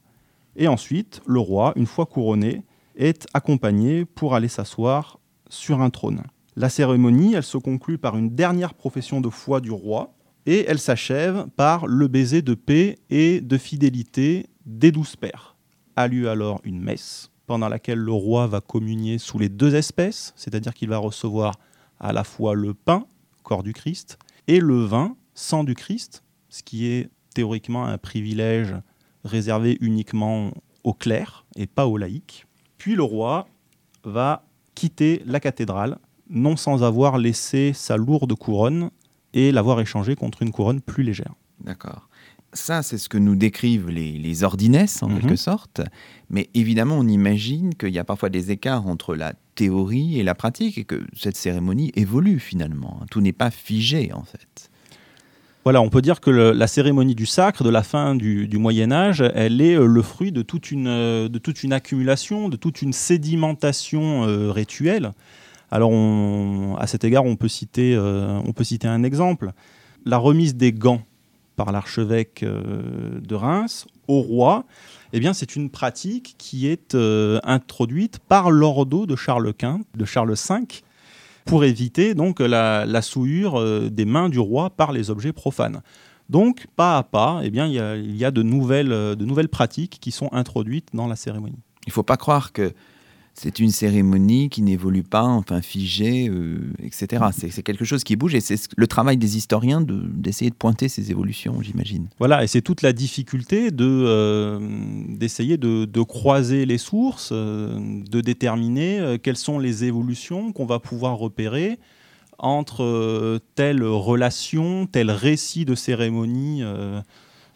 [0.56, 2.64] Et ensuite, le roi, une fois couronné,
[2.96, 6.22] est accompagné pour aller s'asseoir sur un trône.
[6.56, 10.14] La cérémonie, elle se conclut par une dernière profession de foi du roi,
[10.46, 15.56] et elle s'achève par le baiser de paix et de fidélité des douze pères.
[15.96, 20.32] A lieu alors une messe pendant laquelle le roi va communier sous les deux espèces,
[20.36, 21.58] c'est-à-dire qu'il va recevoir
[21.98, 23.06] à la fois le pain,
[23.42, 28.74] corps du Christ, et le vin, sang du Christ, ce qui est théoriquement un privilège
[29.24, 30.50] réservé uniquement
[30.84, 32.46] aux clercs et pas aux laïcs.
[32.78, 33.48] Puis le roi
[34.04, 35.98] va quitter la cathédrale,
[36.30, 38.90] non sans avoir laissé sa lourde couronne
[39.34, 41.34] et l'avoir échangée contre une couronne plus légère.
[41.62, 42.08] D'accord.
[42.52, 45.20] Ça, c'est ce que nous décrivent les, les ordinesses, en Mhm.
[45.20, 45.82] quelque sorte.
[46.30, 50.34] Mais évidemment, on imagine qu'il y a parfois des écarts entre la théorie et la
[50.34, 53.02] pratique et que cette cérémonie évolue finalement.
[53.10, 54.69] Tout n'est pas figé, en fait.
[55.64, 59.22] Voilà, on peut dire que la cérémonie du sacre de la fin du, Moyen Âge,
[59.34, 62.80] elle est euh, le fruit de toute une, euh, de toute une accumulation, de toute
[62.80, 65.12] une sédimentation euh, rituelle.
[65.70, 65.92] Alors,
[66.80, 69.52] à cet égard, on peut, citer, un exemple.
[70.04, 71.02] La remise des gants
[71.54, 74.64] par l'archevêque de Reims au roi,
[75.12, 76.96] eh c'est une pratique qui est
[77.44, 79.54] introduite par l'ordo de Charles V,
[81.44, 85.82] pour éviter donc la, souillure euh, des mains du roi par les objets profanes.
[86.28, 90.28] Donc, pas à pas, eh bien, il y a, euh, de nouvelles pratiques qui sont
[90.32, 91.58] introduites dans la cérémonie.
[91.86, 92.72] Il ne faut pas croire que
[93.34, 97.24] c'est une cérémonie qui n'évolue pas, enfin figée, euh, etc.
[97.32, 100.50] C'est c'est quelque chose qui bouge et c'est ce- le travail des historiens de- d'essayer
[100.50, 102.08] de, pointer ces évolutions, j'imagine.
[102.18, 104.58] Voilà, et c'est toute la difficulté de, euh,
[105.08, 107.78] d'essayer de, de croiser les sources, euh,
[108.10, 111.78] de déterminer quelles sont les évolutions qu'on va pouvoir repérer
[112.38, 116.62] entre telle relation, tel récit de cérémonie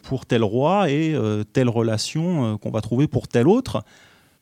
[0.02, 1.14] pour tel roi et
[1.54, 3.82] telle relation qu'on va trouver pour tel autre,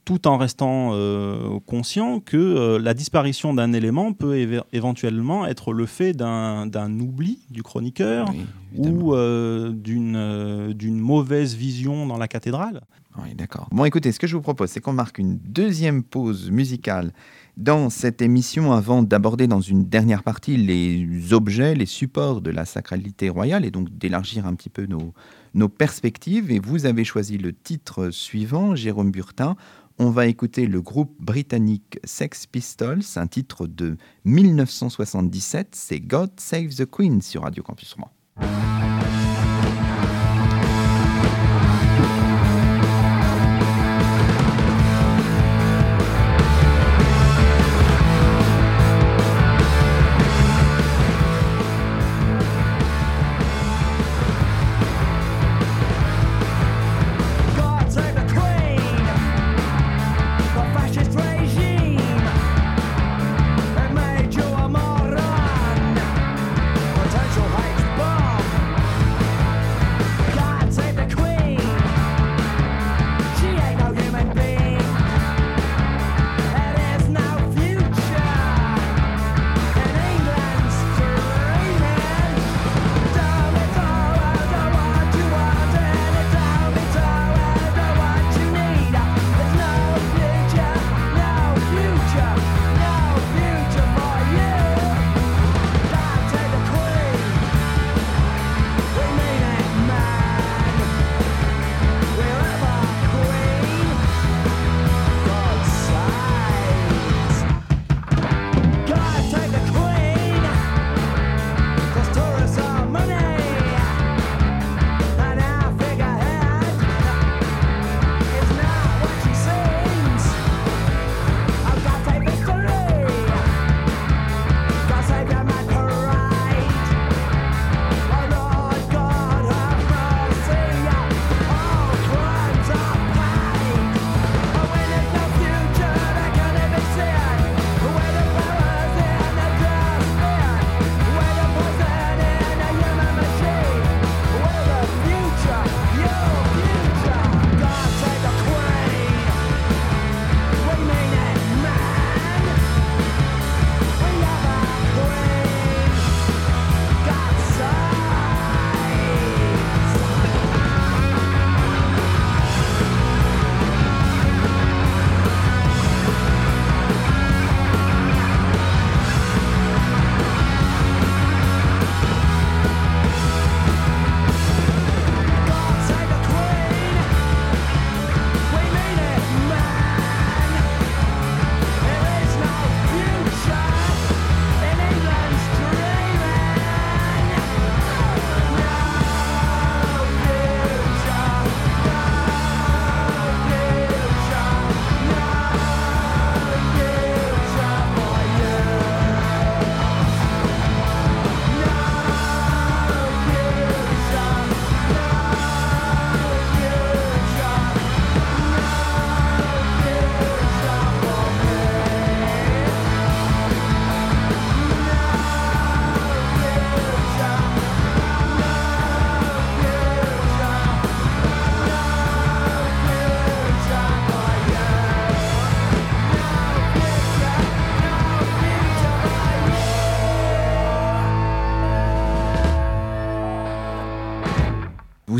[0.04, 5.72] tout en restant euh, conscient que euh, la disparition d'un élément peut éve- éventuellement être
[5.72, 6.68] le fait d'un,
[7.00, 8.44] oubli du chroniqueur, Oui,
[8.90, 12.80] ou euh, d'une euh, d'une mauvaise vision dans la cathédrale.
[13.22, 13.68] Oui, d'accord.
[13.70, 17.12] Bon, écoutez, ce que je vous propose, c'est qu'on marque une deuxième pause musicale
[17.58, 22.64] dans cette émission avant d'aborder dans une dernière partie les objets, les supports de la
[22.64, 25.12] sacralité royale et donc d'élargir un petit peu nos,
[25.52, 26.50] nos perspectives.
[26.50, 29.56] Et vous avez choisi le titre suivant, Jérôme Burtin.
[30.04, 36.74] On va écouter le groupe britannique Sex Pistols, un titre de 1977, c'est God Save
[36.74, 38.10] the Queen sur Radio Campus Rouen.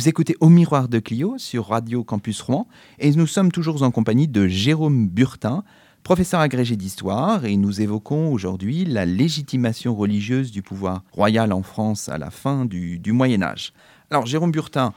[0.03, 2.67] Vous écoutez Au Miroir de Clio sur Radio Campus Rouen
[2.99, 5.63] et nous sommes toujours en compagnie de Jérôme Burtin,
[6.03, 12.09] professeur agrégé d'histoire et nous évoquons aujourd'hui la légitimation religieuse du pouvoir royal en France
[12.09, 13.75] à la fin du, Moyen Âge.
[14.11, 14.93] Alors Jérôme Burtin,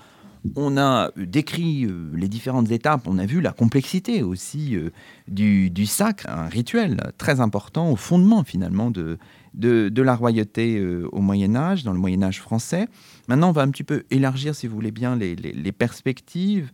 [0.56, 4.90] on a décrit euh, les différentes étapes, on a vu la complexité aussi euh,
[5.28, 9.20] du sacre, un rituel très important au fondement finalement de,
[9.56, 12.88] de, la royauté euh, au Moyen Âge, dans le Moyen Âge français.
[13.28, 16.72] Maintenant, on va un petit peu élargir, si vous voulez bien, les, perspectives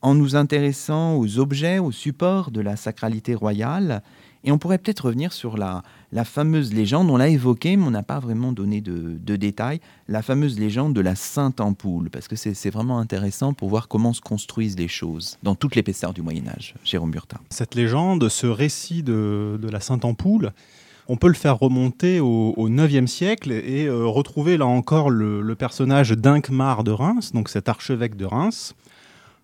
[0.00, 4.02] en nous intéressant aux objets, aux supports de la sacralité royale.
[4.44, 7.92] Et on pourrait peut-être revenir sur la, la fameuse légende, on l'a évoquée, mais on
[7.92, 12.34] n'a pas vraiment donné de, détails, la fameuse légende de la Sainte Ampoule, parce que
[12.34, 16.48] c'est vraiment intéressant pour voir comment se construisent les choses dans toute l'épaisseur du Moyen
[16.48, 16.74] Âge.
[16.82, 17.38] Jérôme Burtin.
[17.50, 20.52] Cette légende, ce récit de la Sainte Ampoule,
[21.12, 25.54] on peut le faire remonter au, au 9e siècle et euh, retrouver là encore le,
[25.54, 28.74] personnage d'Inkmar de Reims, donc cet archevêque de Reims.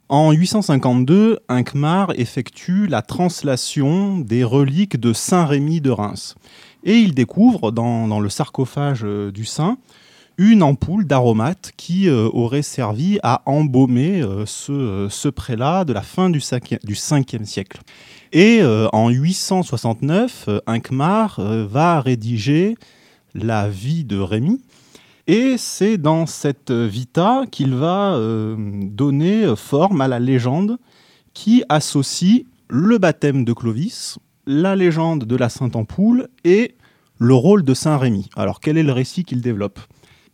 [0.08, 6.36] En 852, Inkmar effectue la translation des reliques de Saint Rémy de Reims.
[6.84, 9.76] Et il découvre dans, le sarcophage euh, du saint
[10.38, 16.38] une ampoule d'aromates qui euh, aurait servi à embaumer ce, prélat de la fin du
[16.38, 17.82] 5e, du 5e siècle.
[18.32, 22.76] Et euh, en 869, euh, Inkmar euh, va rédiger
[23.34, 24.60] la vie de Rémy.
[25.26, 30.78] Et c'est dans cette vita qu'il va euh, donner forme à la légende
[31.34, 36.74] qui associe le baptême de Clovis, la légende de la Sainte Ampoule et
[37.18, 38.28] le rôle de Saint Rémy.
[38.36, 39.80] Alors quel est le récit qu'il développe?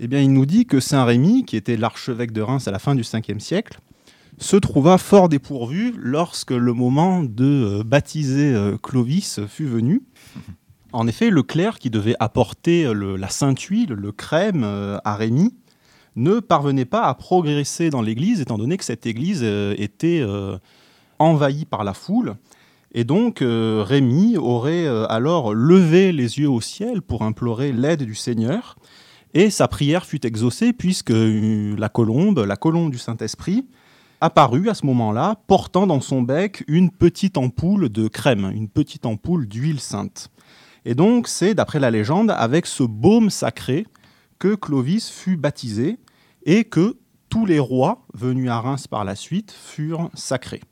[0.01, 2.79] Eh bien il nous dit que Saint Rémy, qui était l'archevêque de Reims à la
[2.79, 3.79] fin du 5e siècle,
[4.39, 7.45] se trouva fort dépourvu lorsque le moment de
[7.81, 10.03] euh, baptiser euh, Clovis fut venu.
[10.93, 15.17] En effet, le clerc qui devait apporter le- la sainte huile, le crème euh, à
[15.17, 15.55] Rémy,
[16.17, 20.57] ne parvenait pas à progresser dans l'église, étant donné que cette église euh, était euh,
[21.19, 22.37] envahie par la foule.
[22.93, 28.05] Et donc, euh, Rémy aurait euh, alors levé les yeux au ciel pour implorer l'aide
[28.05, 28.77] du Seigneur.
[29.33, 33.67] Et sa prière fut exaucée puisque euh, la colombe, la colombe du Saint-Esprit,
[34.25, 39.05] apparut à ce moment-là, portant dans son bec une petite ampoule de crème, une petite
[39.05, 40.31] ampoule d'huile sainte.
[40.87, 43.87] Et donc, c'est, d'après la légende, avec ce baume sacré
[44.39, 45.99] que Clovis fut baptisé
[46.47, 46.97] et que
[47.29, 50.63] tous les rois venus à Reims par la suite furent sacrés.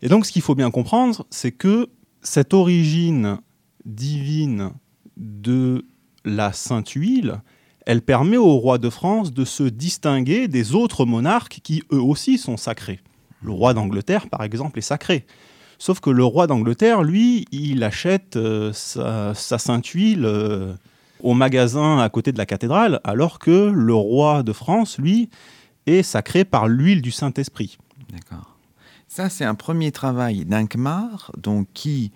[0.00, 1.90] Et donc, ce qu'il faut bien comprendre, c'est que
[2.22, 3.38] cette origine
[3.84, 4.70] divine
[5.18, 5.84] de
[6.24, 7.42] la sainte huile,
[7.88, 12.36] elle permet au roi de France de se distinguer des autres monarques qui, eux aussi,
[12.36, 13.00] sont sacrés.
[13.40, 15.24] Le roi d'Angleterre, par exemple, est sacré.
[15.78, 20.74] Sauf que le roi d'Angleterre, lui, il achète euh, sa, sa sainte huile euh,
[21.20, 25.30] au magasin à côté de la cathédrale, alors que le roi de France, lui,
[25.86, 27.78] est sacré par l'huile du Saint-Esprit.
[28.12, 28.58] D'accord.
[29.06, 32.12] Ça, c'est un premier travail d'Inkmar, donc qui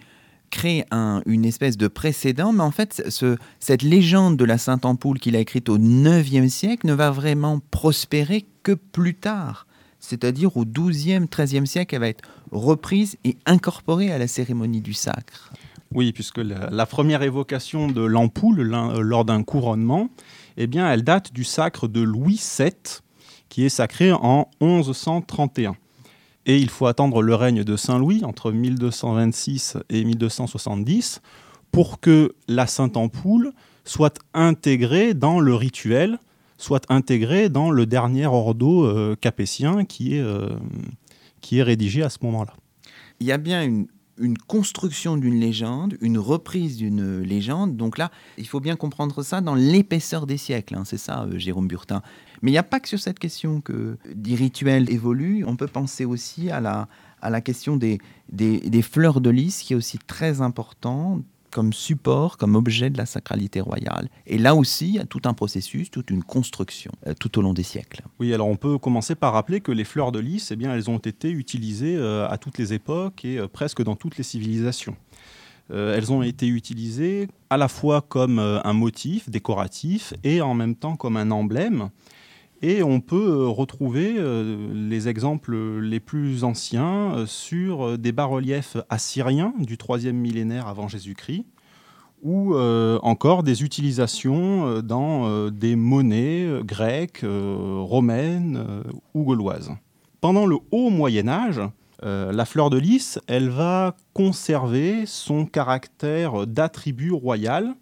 [0.52, 4.84] crée un- une espèce de précédent, mais en fait, ce- cette légende de la Sainte
[4.84, 9.66] Ampoule qu'il a écrite au IXe siècle ne va vraiment prospérer que plus tard.
[9.98, 14.92] C'est-à-dire au XIIe, XIIIe siècle, elle va être reprise et incorporée à la cérémonie du
[14.92, 15.52] sacre.
[15.94, 20.08] Oui, puisque la, la première évocation de l'ampoule euh, lors d'un couronnement,
[20.56, 22.72] eh bien, elle date du sacre de Louis VII,
[23.48, 25.76] qui est sacré en 1131.
[26.46, 31.20] Et il faut attendre le règne de Saint Louis entre 1226 et 1270
[31.70, 33.52] pour que la Sainte Ampoule
[33.84, 36.18] soit intégrée dans le rituel,
[36.58, 40.50] soit intégrée dans le dernier ordo euh, capétien qui est, euh,
[41.40, 42.54] qui est rédigé à ce moment-là.
[43.20, 43.86] il y a bien une,
[44.18, 47.76] une construction d'une légende, une reprise d'une légende.
[47.76, 50.74] Donc là, il faut bien comprendre ça dans l'épaisseur des siècles.
[50.74, 52.02] hein, c'est ça, euh, Jérôme Burtin.
[52.42, 55.44] Mais il n'y a pas que sur cette question que des rituels évoluent.
[55.46, 56.88] On peut penser aussi à la,
[57.20, 57.98] à la question des,
[58.30, 62.98] des, des fleurs de lys, qui est aussi très important comme support, comme objet de
[62.98, 64.08] la sacralité royale.
[64.26, 67.42] Et là aussi, il y a tout un processus, toute une construction, euh, tout au
[67.42, 68.02] long des siècles.
[68.18, 70.90] Oui, alors on peut commencer par rappeler que les fleurs de lys, eh bien, elles
[70.90, 74.96] ont été utilisées euh, à toutes les époques et euh, presque dans toutes les civilisations.
[75.70, 80.96] Elles ont été utilisées à la fois comme un motif décoratif et en même temps
[80.96, 81.88] comme un emblème.
[82.64, 88.76] Et on peut euh, retrouver euh, les exemples les plus anciens euh, sur des bas-reliefs
[88.88, 91.44] assyriens du 3e millénaire avant Jésus-Christ,
[92.22, 98.64] ou encore des utilisations dans des monnaies grecques, romaines
[99.12, 99.72] ou gauloises.
[100.20, 101.60] Pendant le haut Moyen Âge,
[102.00, 107.74] la fleur de lys, elle va conserver son caractère d'attribut royal,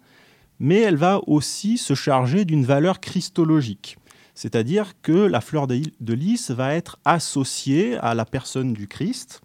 [0.59, 3.99] mais elle va aussi se charger d'une valeur christologique.
[4.35, 9.41] C'est-à-dire que la fleur de lys va être associée à la personne du Christ,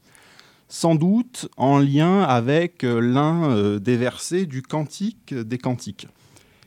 [0.69, 6.09] sans doute en lien avec euh, l'un euh, des versets du Cantique des Cantiques.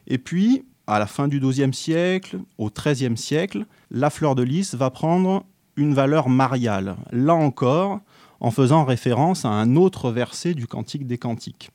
[0.07, 4.73] Et puis, à la fin du XIIe siècle, au XIIIe siècle, la fleur de lys
[4.73, 5.45] va prendre
[5.75, 6.95] une valeur mariale.
[7.11, 7.99] Là encore,
[8.39, 11.69] en faisant référence à un autre verset du Cantique des Cantiques.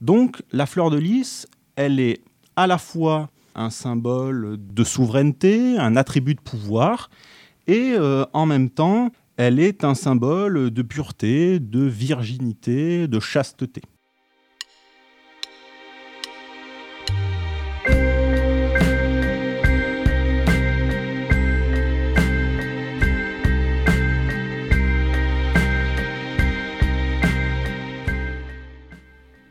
[0.00, 2.20] Donc, la fleur de lys, elle est
[2.56, 7.10] à la fois un symbole de souveraineté, un attribut de pouvoir,
[7.66, 13.82] et euh, en même temps, elle est un symbole de pureté, de virginité, de chasteté.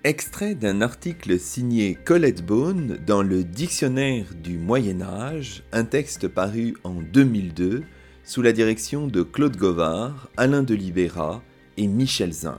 [0.03, 6.75] Extrait d'un article signé Colette Beaune dans le Dictionnaire du Moyen Âge, un texte paru
[6.83, 7.83] en 2002
[8.23, 11.43] sous la direction de Claude Govard, Alain de Libera
[11.77, 12.57] et Michel Zinc.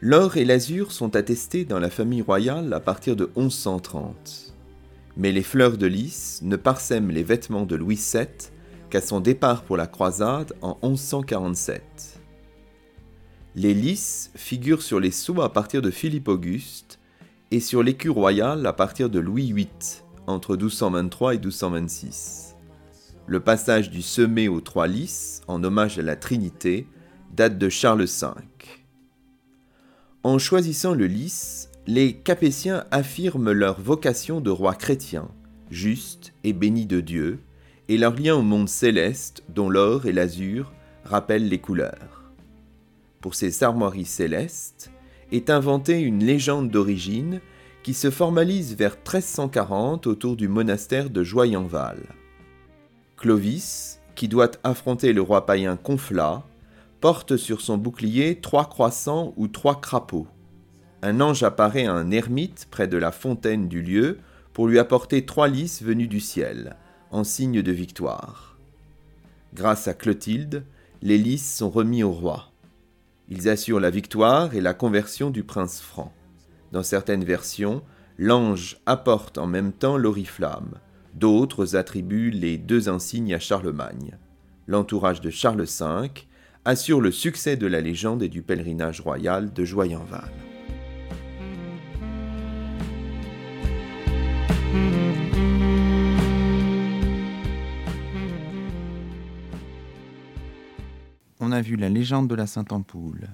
[0.00, 4.54] L'or et l'azur sont attestés dans la famille royale à partir de 1130.
[5.18, 8.26] Mais les fleurs de lys ne parsèment les vêtements de Louis VII
[8.88, 12.13] qu'à son départ pour la croisade en 1147.
[13.56, 16.98] Les lys figurent sur les sceaux à partir de Philippe Auguste
[17.52, 19.68] et sur l'écu royal à partir de Louis VIII,
[20.26, 22.56] entre 1223 et 1226.
[23.28, 26.88] Le passage du semé aux trois lys, en hommage à la Trinité,
[27.32, 28.26] date de Charles V.
[30.24, 35.28] En choisissant le lys, les Capétiens affirment leur vocation de rois chrétiens,
[35.70, 37.38] justes et bénis de Dieu,
[37.88, 40.72] et leur lien au monde céleste dont l'or et l'azur
[41.04, 42.13] rappellent les couleurs
[43.24, 44.90] pour ces armoiries célestes,
[45.32, 47.40] est inventée une légende d'origine
[47.82, 52.02] qui se formalise vers 1340 autour du monastère de Joyenval.
[53.16, 56.44] Clovis, qui doit affronter le roi païen Conflat,
[57.00, 60.28] porte sur son bouclier trois croissants ou trois crapauds.
[61.00, 64.18] Un ange apparaît à un ermite près de la fontaine du lieu
[64.52, 66.76] pour lui apporter trois lys venus du ciel,
[67.10, 68.58] en signe de victoire.
[69.54, 70.66] Grâce à Clotilde,
[71.00, 72.50] les lys sont remis au roi.
[73.28, 76.12] Ils assurent la victoire et la conversion du prince franc.
[76.72, 77.82] Dans certaines versions,
[78.18, 80.74] l'ange apporte en même temps l'oriflamme.
[81.14, 84.18] D'autres attribuent les deux insignes à Charlemagne.
[84.66, 86.10] L'entourage de Charles V
[86.64, 90.30] assure le succès de la légende et du pèlerinage royal de Joyenval.
[101.54, 103.28] A vu la légende de la Sainte-Ampoule,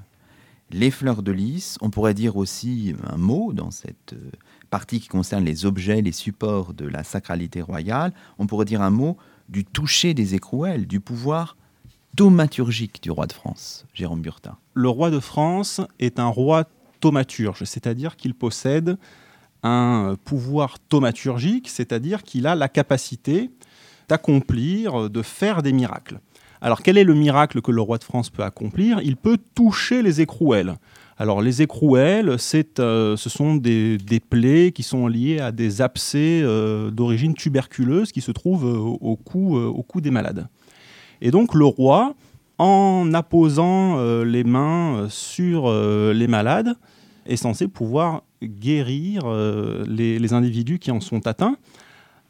[0.70, 1.76] les fleurs de lys.
[1.80, 4.30] On pourrait dire aussi un mot dans cette euh,
[4.70, 8.12] partie qui concerne les objets, les supports de la sacralité royale.
[8.38, 9.16] On pourrait dire un mot
[9.48, 11.56] du toucher des écrouelles, du pouvoir
[12.16, 14.56] thaumaturgique du roi de France, Jérôme Burtin.
[14.74, 16.64] Le roi de France est un roi
[17.00, 18.96] thaumaturge, c'est-à-dire qu'il possède
[19.62, 23.50] un pouvoir thaumaturgique, c'est-à-dire qu'il a la capacité
[24.08, 26.20] d'accomplir, de faire des miracles.
[26.62, 29.00] Alors quel est le miracle que le roi de France peut accomplir?
[29.02, 30.76] Il peut toucher les écrouelles.
[31.16, 32.36] Alors les écrouelles,
[32.78, 33.98] euh, ce sont des,
[34.28, 39.16] plaies qui sont liées à des abcès euh, d'origine tuberculeuse qui se trouvent euh, au,
[39.16, 40.48] cou, des malades.
[41.20, 42.14] Et donc le roi,
[42.56, 46.74] en apposant les mains sur les malades,
[47.26, 49.22] est censé pouvoir guérir
[49.86, 51.56] les individus qui en sont atteints.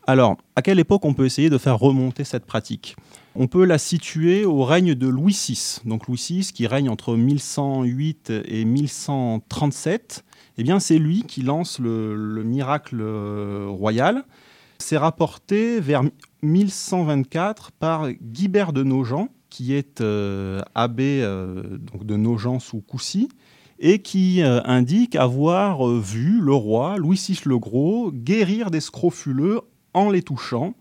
[0.07, 2.97] Alors, à quelle époque on peut essayer de faire remonter cette pratique?
[3.37, 5.78] On peut la situer au règne de Louis VI.
[5.85, 10.24] Donc Louis VI, qui règne entre 1108 et 1137,
[10.59, 14.24] eh bien c'est lui qui lance le, le miracle euh, royal.
[14.78, 16.03] C'est rapporté vers
[16.43, 23.28] 1124 par Guibert de Nogent, qui est euh, abbé euh, de Nogent sous Coucy,
[23.78, 29.61] et qui indique avoir vu le roi Louis VI le Gros guérir des scrofuleux
[29.95, 30.74] en les touchant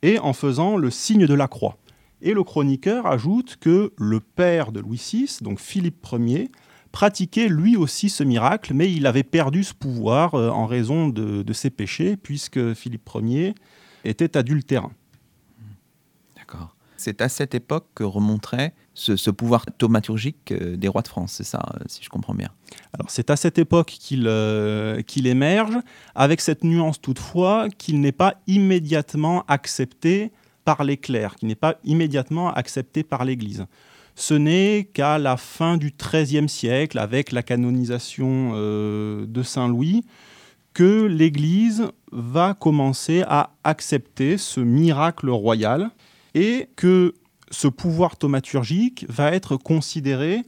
[0.00, 1.76] et en faisant le signe de la croix.
[2.22, 6.50] Et le chroniqueur ajoute que le père de Louis VI, donc Philippe Ier,
[6.92, 11.42] pratiquait lui aussi ce miracle, mais il avait perdu ce pouvoir euh, en raison de,
[11.42, 13.54] de ses péchés, puisque Philippe Ier
[14.04, 14.92] était adultérin.
[16.36, 16.74] D'accord.
[16.96, 21.32] C'est à cette époque que remonterait ce, ce pouvoir thaumaturgique euh, des rois de France,
[21.32, 22.48] c'est ça, euh, si je comprends bien?
[22.94, 25.76] Alors c'est à cette époque qu'il euh, qu'il émerge,
[26.14, 30.32] avec cette nuance toutefois qu'il n'est pas immédiatement accepté
[30.66, 33.66] par les clercs, qu'il n'est pas immédiatement accepté par l'Église.
[34.16, 40.04] Ce n'est qu'à la fin du XIIIe siècle, avec la canonisation euh, de Saint Louis,
[40.74, 45.90] que l'Église va commencer à accepter ce miracle royal
[46.34, 47.14] et que
[47.50, 50.42] ce pouvoir thaumaturgique va être considéré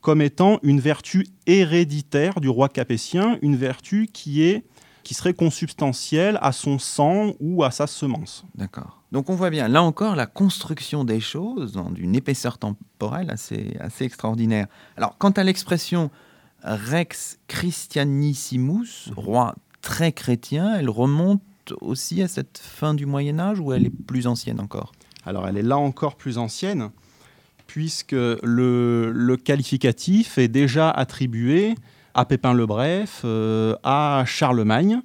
[0.00, 4.64] comme étant une vertu héréditaire du roi capétien, une vertu qui, est,
[5.06, 8.44] qui serait consubstantielle à son sang ou à sa semence.
[8.56, 9.04] D'accord.
[9.12, 13.76] Donc on voit bien, là encore, la construction des choses dans d'une épaisseur temporelle assez,
[13.78, 14.66] assez extraordinaire.
[14.96, 16.10] Alors, quant à l'expression
[16.64, 21.40] Rex Christianissimus, roi très chrétien, elle remonte
[21.80, 24.90] aussi à cette fin du Moyen Âge ou elle est plus ancienne encore?
[25.24, 26.90] Alors elle est là encore plus ancienne,
[27.68, 31.76] puisque le, le qualificatif est déjà attribué
[32.16, 35.02] à Pépin le Bref, euh, à Charlemagne.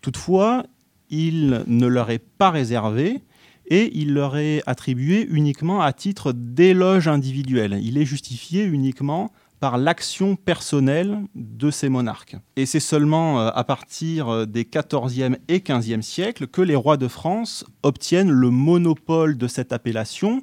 [0.00, 0.64] Toutefois,
[1.10, 3.22] il ne leur est pas réservé
[3.66, 7.78] et il leur est attribué uniquement à titre d'éloge individuel.
[7.82, 9.30] Il est justifié uniquement
[9.60, 12.36] par l'action personnelle de ces monarques.
[12.56, 17.08] Et c'est seulement euh, à partir des 14e et 15e siècles que les rois de
[17.08, 20.42] France obtiennent le monopole de cette appellation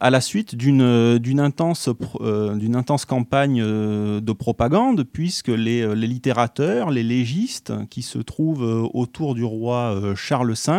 [0.00, 7.02] à la suite d'une euh, euh, intense campagne euh, de propagande, puisque les, littérateurs, les
[7.02, 10.72] légistes qui se trouvent autour du roi Charles V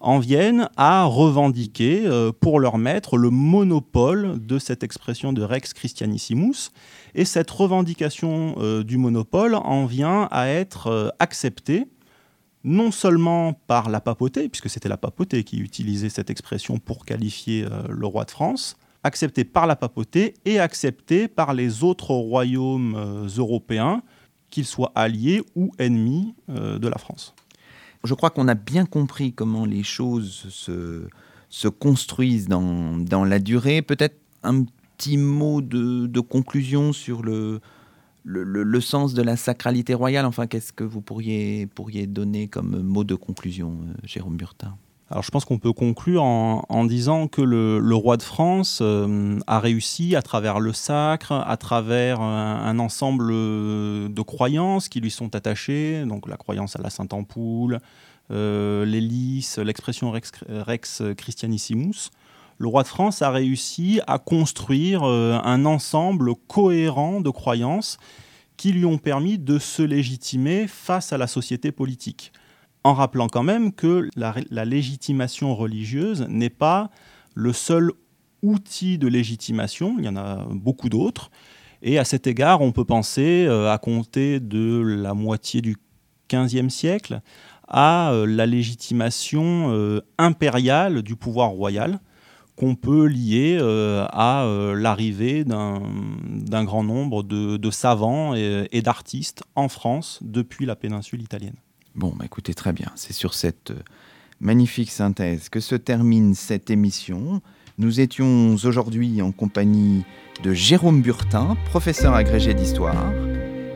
[0.00, 2.04] en viennent à revendiquer
[2.40, 6.70] pour leur maître le monopole de cette expression de Rex Christianissimus.
[7.14, 11.86] Et cette revendication du monopole en vient à être acceptée
[12.64, 17.64] non seulement par la papauté, puisque c'était la papauté qui utilisait cette expression pour qualifier
[17.64, 22.94] euh, le roi de France, acceptée par la papauté et acceptée par les autres royaumes
[22.96, 24.02] euh, européens,
[24.48, 27.34] qu'ils soient alliés ou ennemis euh, de la France.
[28.02, 31.06] Je crois qu'on a bien compris comment les choses se,
[31.50, 33.82] se construisent dans, la durée.
[33.82, 34.64] Peut-être un
[34.96, 37.60] petit mot de conclusion sur le,
[38.24, 40.26] le, sens de la sacralité royale.
[40.26, 44.76] Enfin, qu'est-ce que vous pourriez, pourriez donner comme mot de conclusion, euh, Jérôme Burtin?
[45.10, 49.60] Alors je pense qu'on peut conclure en, disant que le, roi de France euh, a
[49.60, 56.04] réussi à travers le sacre, à travers un, ensemble de croyances qui lui sont attachées,
[56.06, 57.80] donc la croyance à la Sainte Ampoule,
[58.30, 59.02] euh, les
[59.58, 62.10] l'expression Rex Christianissimus.
[62.58, 67.98] Le roi de France a réussi à construire euh, un ensemble cohérent de croyances
[68.56, 72.32] qui lui ont permis de se légitimer face à la société politique
[72.84, 76.90] en rappelant quand même que la, légitimation religieuse n'est pas
[77.34, 77.90] le seul
[78.42, 81.30] outil de légitimation, il y en a beaucoup d'autres.
[81.82, 85.76] Et à cet égard, on peut penser, euh, à compter de la moitié du
[86.30, 87.20] XVe siècle,
[87.66, 92.00] à euh, la légitimation impériale du pouvoir royal,
[92.56, 99.42] qu'on peut lier euh, à euh, l'arrivée d'un grand nombre de, savants et, et d'artistes
[99.56, 101.56] en France depuis la péninsule italienne.
[101.94, 102.90] Bon, bah écoutez, très bien.
[102.96, 103.82] C'est sur cette euh,
[104.40, 107.40] magnifique synthèse que se termine cette émission.
[107.78, 110.04] Nous étions aujourd'hui en compagnie
[110.42, 113.12] de Jérôme Burtin, professeur agrégé d'histoire,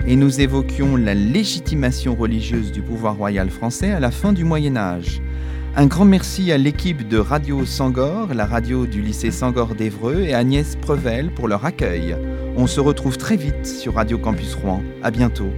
[0.07, 4.77] et nous évoquions la légitimation religieuse du pouvoir royal français à la fin du Moyen
[4.77, 5.21] Âge.
[5.77, 10.35] Un grand merci à l'équipe de Radio Sangor, la radio du lycée Sangor d'Evreux, et
[10.35, 12.17] Agnès Prevel pour leur accueil.
[12.57, 14.83] On se retrouve très vite sur Radio Campus Rouen.
[15.03, 15.51] À bientôt.